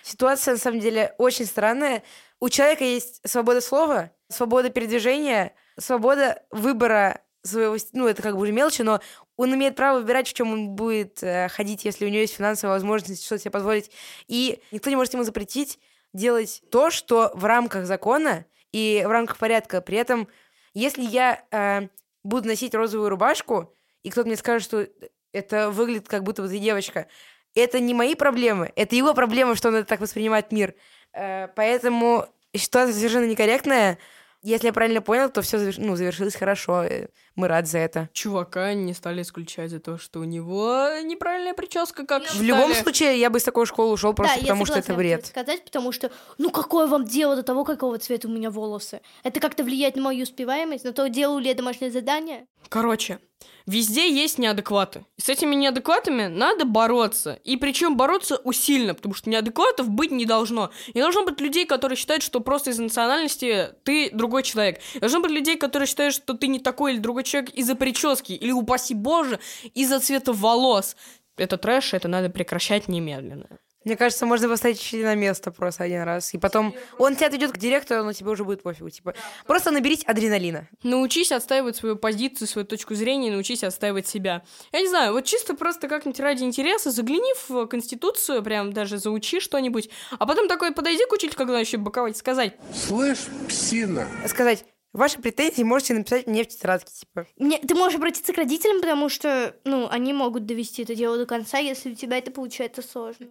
Ситуация, 0.03 0.53
на 0.53 0.59
самом 0.59 0.79
деле, 0.79 1.15
очень 1.17 1.45
странная. 1.45 2.03
У 2.39 2.49
человека 2.49 2.83
есть 2.83 3.27
свобода 3.27 3.61
слова, 3.61 4.11
свобода 4.29 4.69
передвижения, 4.69 5.53
свобода 5.79 6.43
выбора 6.51 7.21
своего... 7.45 7.77
Ну, 7.93 8.08
это 8.08 8.21
как 8.21 8.36
бы 8.36 8.41
уже 8.41 8.51
мелочи, 8.51 8.81
но 8.81 9.01
он 9.38 9.53
имеет 9.53 9.75
право 9.75 9.99
выбирать, 9.99 10.27
в 10.27 10.34
чем 10.34 10.51
он 10.53 10.69
будет 10.69 11.21
э, 11.23 11.47
ходить, 11.49 11.86
если 11.86 12.05
у 12.05 12.10
него 12.10 12.21
есть 12.21 12.36
финансовая 12.36 12.75
возможность 12.75 13.25
что-то 13.25 13.41
себе 13.41 13.51
позволить. 13.51 13.91
И 14.27 14.62
никто 14.71 14.89
не 14.89 14.95
может 14.95 15.13
ему 15.13 15.23
запретить 15.23 15.79
делать 16.13 16.62
то, 16.71 16.89
что 16.89 17.31
в 17.34 17.45
рамках 17.45 17.86
закона 17.86 18.45
и 18.71 19.03
в 19.05 19.12
рамках 19.12 19.38
порядка. 19.38 19.81
При 19.81 19.97
этом, 19.97 20.27
если 20.73 21.03
я 21.03 21.43
э, 21.51 21.88
буду 22.23 22.47
носить 22.47 22.73
розовую 22.73 23.10
рубашку, 23.10 23.73
и 24.03 24.10
кто-то 24.10 24.27
мне 24.27 24.38
скажет, 24.38 24.63
что 24.63 24.88
это 25.34 25.69
выглядит 25.69 26.08
как 26.08 26.23
будто 26.23 26.41
бы 26.41 26.47
ты 26.47 26.60
девочка, 26.60 27.08
это 27.53 27.79
не 27.79 27.93
мои 27.93 28.15
проблемы, 28.15 28.71
это 28.75 28.95
его 28.95 29.13
проблема, 29.13 29.55
что 29.55 29.69
он 29.69 29.75
это 29.75 29.88
так 29.88 29.99
воспринимает 29.99 30.51
мир. 30.51 30.75
Э, 31.13 31.47
поэтому 31.55 32.27
ситуация 32.55 32.93
совершенно 32.93 33.25
некорректная. 33.25 33.97
Если 34.41 34.67
я 34.67 34.73
правильно 34.73 35.01
понял, 35.01 35.29
то 35.29 35.41
все 35.41 35.58
ну, 35.77 35.95
завершилось 35.95 36.36
хорошо. 36.36 36.86
Мы 37.35 37.47
рады 37.49 37.67
за 37.67 37.79
это. 37.79 38.09
Чувака 38.13 38.73
не 38.73 38.93
стали 38.93 39.21
исключать 39.21 39.69
за 39.69 39.79
то, 39.79 39.97
что 39.97 40.19
у 40.19 40.23
него 40.23 40.87
неправильная 41.03 41.53
прическа, 41.53 42.05
как 42.05 42.23
В 42.31 42.41
любом 42.41 42.73
случае, 42.73 43.19
я 43.19 43.29
бы 43.29 43.39
из 43.39 43.43
такой 43.43 43.65
школы 43.65 43.91
ушел 43.91 44.13
просто 44.13 44.35
да, 44.35 44.41
потому, 44.41 44.61
я 44.61 44.65
что 44.65 44.79
это 44.79 44.93
бред. 44.93 45.25
сказать, 45.25 45.63
потому 45.63 45.91
что, 45.91 46.11
ну 46.37 46.49
какое 46.49 46.87
вам 46.87 47.05
дело 47.05 47.35
до 47.35 47.43
того, 47.43 47.65
какого 47.65 47.97
цвета 47.97 48.27
у 48.27 48.31
меня 48.31 48.49
волосы? 48.49 49.01
Это 49.23 49.39
как-то 49.39 49.63
влияет 49.63 49.95
на 49.95 50.01
мою 50.01 50.23
успеваемость, 50.23 50.85
на 50.85 50.93
то, 50.93 51.07
делаю 51.09 51.39
ли 51.39 51.49
я 51.49 51.55
домашнее 51.55 51.91
задание? 51.91 52.47
Короче, 52.69 53.19
везде 53.65 54.11
есть 54.11 54.37
неадекваты. 54.37 55.05
И 55.17 55.21
с 55.21 55.29
этими 55.29 55.55
неадекватами 55.55 56.27
надо 56.27 56.65
бороться. 56.65 57.39
И 57.43 57.57
причем 57.57 57.97
бороться 57.97 58.37
усиленно, 58.37 58.95
потому 58.95 59.13
что 59.13 59.29
неадекватов 59.29 59.89
быть 59.89 60.11
не 60.11 60.25
должно. 60.25 60.71
Не 60.93 61.01
должно 61.01 61.25
быть 61.25 61.39
людей, 61.39 61.65
которые 61.65 61.97
считают, 61.97 62.23
что 62.23 62.39
просто 62.39 62.71
из-за 62.71 62.83
национальности 62.83 63.69
ты 63.83 64.09
другой 64.11 64.43
человек. 64.43 64.79
Не 64.95 65.01
должно 65.01 65.21
быть 65.21 65.31
людей, 65.31 65.57
которые 65.57 65.87
считают, 65.87 66.13
что 66.13 66.33
ты 66.33 66.47
не 66.47 66.59
такой 66.59 66.93
или 66.93 66.99
другой 66.99 67.23
человек 67.25 67.51
из-за 67.51 67.75
прически, 67.75 68.33
или, 68.33 68.51
упаси 68.51 68.93
боже, 68.93 69.39
из-за 69.73 69.99
цвета 69.99 70.33
волос. 70.33 70.95
Это 71.38 71.57
трэш, 71.57 71.93
это 71.93 72.07
надо 72.07 72.29
прекращать 72.29 72.88
немедленно. 72.88 73.47
Мне 73.85 73.95
кажется, 73.95 74.25
можно 74.25 74.49
поставить 74.49 74.79
учителя 74.79 75.05
на 75.05 75.15
место 75.15 75.51
просто 75.51 75.83
один 75.83 76.01
раз. 76.01 76.33
И 76.33 76.39
потом 76.39 76.73
он 76.97 77.15
тебя 77.15 77.27
отведет 77.27 77.51
к 77.51 77.57
директору, 77.59 78.03
но 78.03 78.13
тебе 78.13 78.31
уже 78.31 78.43
будет 78.43 78.63
пофигу. 78.63 78.89
Типа, 78.89 79.13
просто 79.45 79.69
наберись 79.69 80.03
адреналина. 80.03 80.67
Научись 80.81 81.31
отстаивать 81.31 81.75
свою 81.75 81.95
позицию, 81.95 82.47
свою 82.47 82.65
точку 82.65 82.95
зрения, 82.95 83.31
научись 83.31 83.63
отстаивать 83.63 84.07
себя. 84.07 84.41
Я 84.71 84.81
не 84.81 84.88
знаю, 84.88 85.13
вот 85.13 85.25
чисто 85.25 85.53
просто 85.53 85.88
как-нибудь 85.88 86.19
ради 86.19 86.43
интереса, 86.43 86.89
загляни 86.89 87.31
в 87.47 87.67
Конституцию, 87.67 88.41
прям 88.41 88.73
даже 88.73 88.97
заучи 88.97 89.39
что-нибудь, 89.39 89.91
а 90.17 90.25
потом 90.25 90.47
такой 90.47 90.71
подойди 90.71 91.05
к 91.05 91.11
учителю, 91.11 91.38
когда 91.38 91.59
еще 91.59 91.77
боковать, 91.77 92.17
сказать, 92.17 92.55
Слышь, 92.73 93.27
псина, 93.47 94.07
Сказать, 94.27 94.65
ваши 94.95 95.19
претензии 95.19 95.63
можете 95.63 95.93
написать 95.93 96.27
мне 96.27 96.43
в 96.43 96.47
тетрадке, 96.47 96.91
типа. 96.91 97.27
Не, 97.38 97.60
ты 97.60 97.75
можешь 97.75 97.97
обратиться 97.97 98.34
к 98.34 98.38
родителям, 98.38 98.81
потому 98.81 99.10
что, 99.10 99.55
ну, 99.65 99.88
они 99.89 100.13
могут 100.13 100.45
довести 100.45 100.84
это 100.84 100.95
дело 100.95 101.17
до 101.17 101.25
конца, 101.25 101.58
если 101.58 101.91
у 101.91 101.95
тебя 101.95 102.17
это 102.17 102.31
получается 102.31 102.81
сложно. 102.81 103.27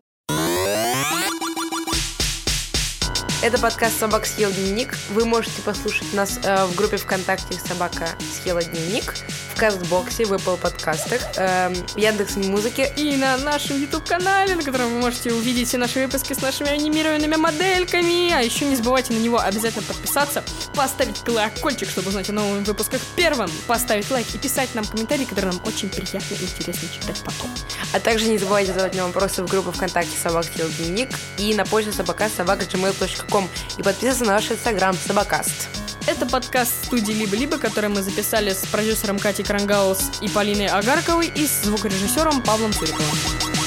Это 3.42 3.61
подкаст 3.61 3.98
«Собак 3.98 4.24
съел 4.24 4.50
дневник». 4.53 4.94
Вы 5.11 5.27
можете 5.27 5.61
послушать 5.62 6.11
нас 6.14 6.40
э, 6.42 6.64
в 6.64 6.77
группе 6.77 6.96
ВКонтакте 6.96 7.55
«Собака 7.55 8.09
съела 8.42 8.62
дневник», 8.62 9.14
в 9.54 9.58
Кастбоксе, 9.58 10.24
в 10.24 10.32
Apple 10.32 10.56
подкастах, 10.56 11.20
э, 11.36 11.72
в 11.72 11.96
Яндекс.Музыке. 11.96 12.92
и 12.96 13.16
на 13.16 13.36
нашем 13.38 13.80
YouTube-канале, 13.80 14.56
на 14.56 14.62
котором 14.62 14.92
вы 14.94 15.00
можете 15.00 15.32
увидеть 15.32 15.68
все 15.68 15.78
наши 15.78 16.00
выпуски 16.00 16.32
с 16.32 16.42
нашими 16.42 16.70
анимированными 16.70 17.36
модельками. 17.36 18.32
А 18.32 18.40
еще 18.40 18.64
не 18.64 18.76
забывайте 18.76 19.12
на 19.12 19.18
него 19.18 19.38
обязательно 19.38 19.84
подписаться, 19.84 20.42
поставить 20.74 21.18
колокольчик, 21.20 21.88
чтобы 21.88 22.08
узнать 22.08 22.28
о 22.30 22.32
новых 22.32 22.66
выпусках 22.66 23.00
первым, 23.16 23.50
поставить 23.66 24.10
лайк 24.10 24.26
и 24.34 24.38
писать 24.38 24.74
нам 24.74 24.84
комментарии, 24.84 25.24
которые 25.24 25.52
нам 25.52 25.62
очень 25.64 25.88
приятно 25.88 26.34
и 26.34 26.44
интересно 26.44 26.88
читать 26.88 27.22
потом. 27.24 27.50
А 27.92 28.00
также 28.00 28.26
не 28.26 28.38
забывайте 28.38 28.72
задавать 28.72 28.94
мне 28.94 29.04
вопросы 29.04 29.42
в 29.42 29.48
группу 29.48 29.72
ВКонтакте 29.72 30.16
«Собак 30.20 30.46
дневник» 30.54 31.10
и 31.38 31.54
на 31.54 31.64
почту 31.64 31.92
собака 31.92 32.28
собака 32.34 32.64
и 32.64 33.82
подписываться 33.82 34.24
на 34.24 34.32
наш 34.32 34.50
инстаграм 34.50 34.96
«Собакаст». 35.06 35.84
Это 36.06 36.26
подкаст 36.26 36.84
студии 36.84 37.12
«Либо-либо», 37.12 37.56
который 37.56 37.88
мы 37.88 38.02
записали 38.02 38.50
с 38.50 38.66
продюсером 38.66 39.18
Катей 39.18 39.42
Крангаус 39.42 40.10
и 40.20 40.28
Полиной 40.28 40.66
Агарковой 40.66 41.32
и 41.34 41.46
с 41.46 41.62
звукорежиссером 41.62 42.42
Павлом 42.42 42.74
Цуриковым. 42.74 43.63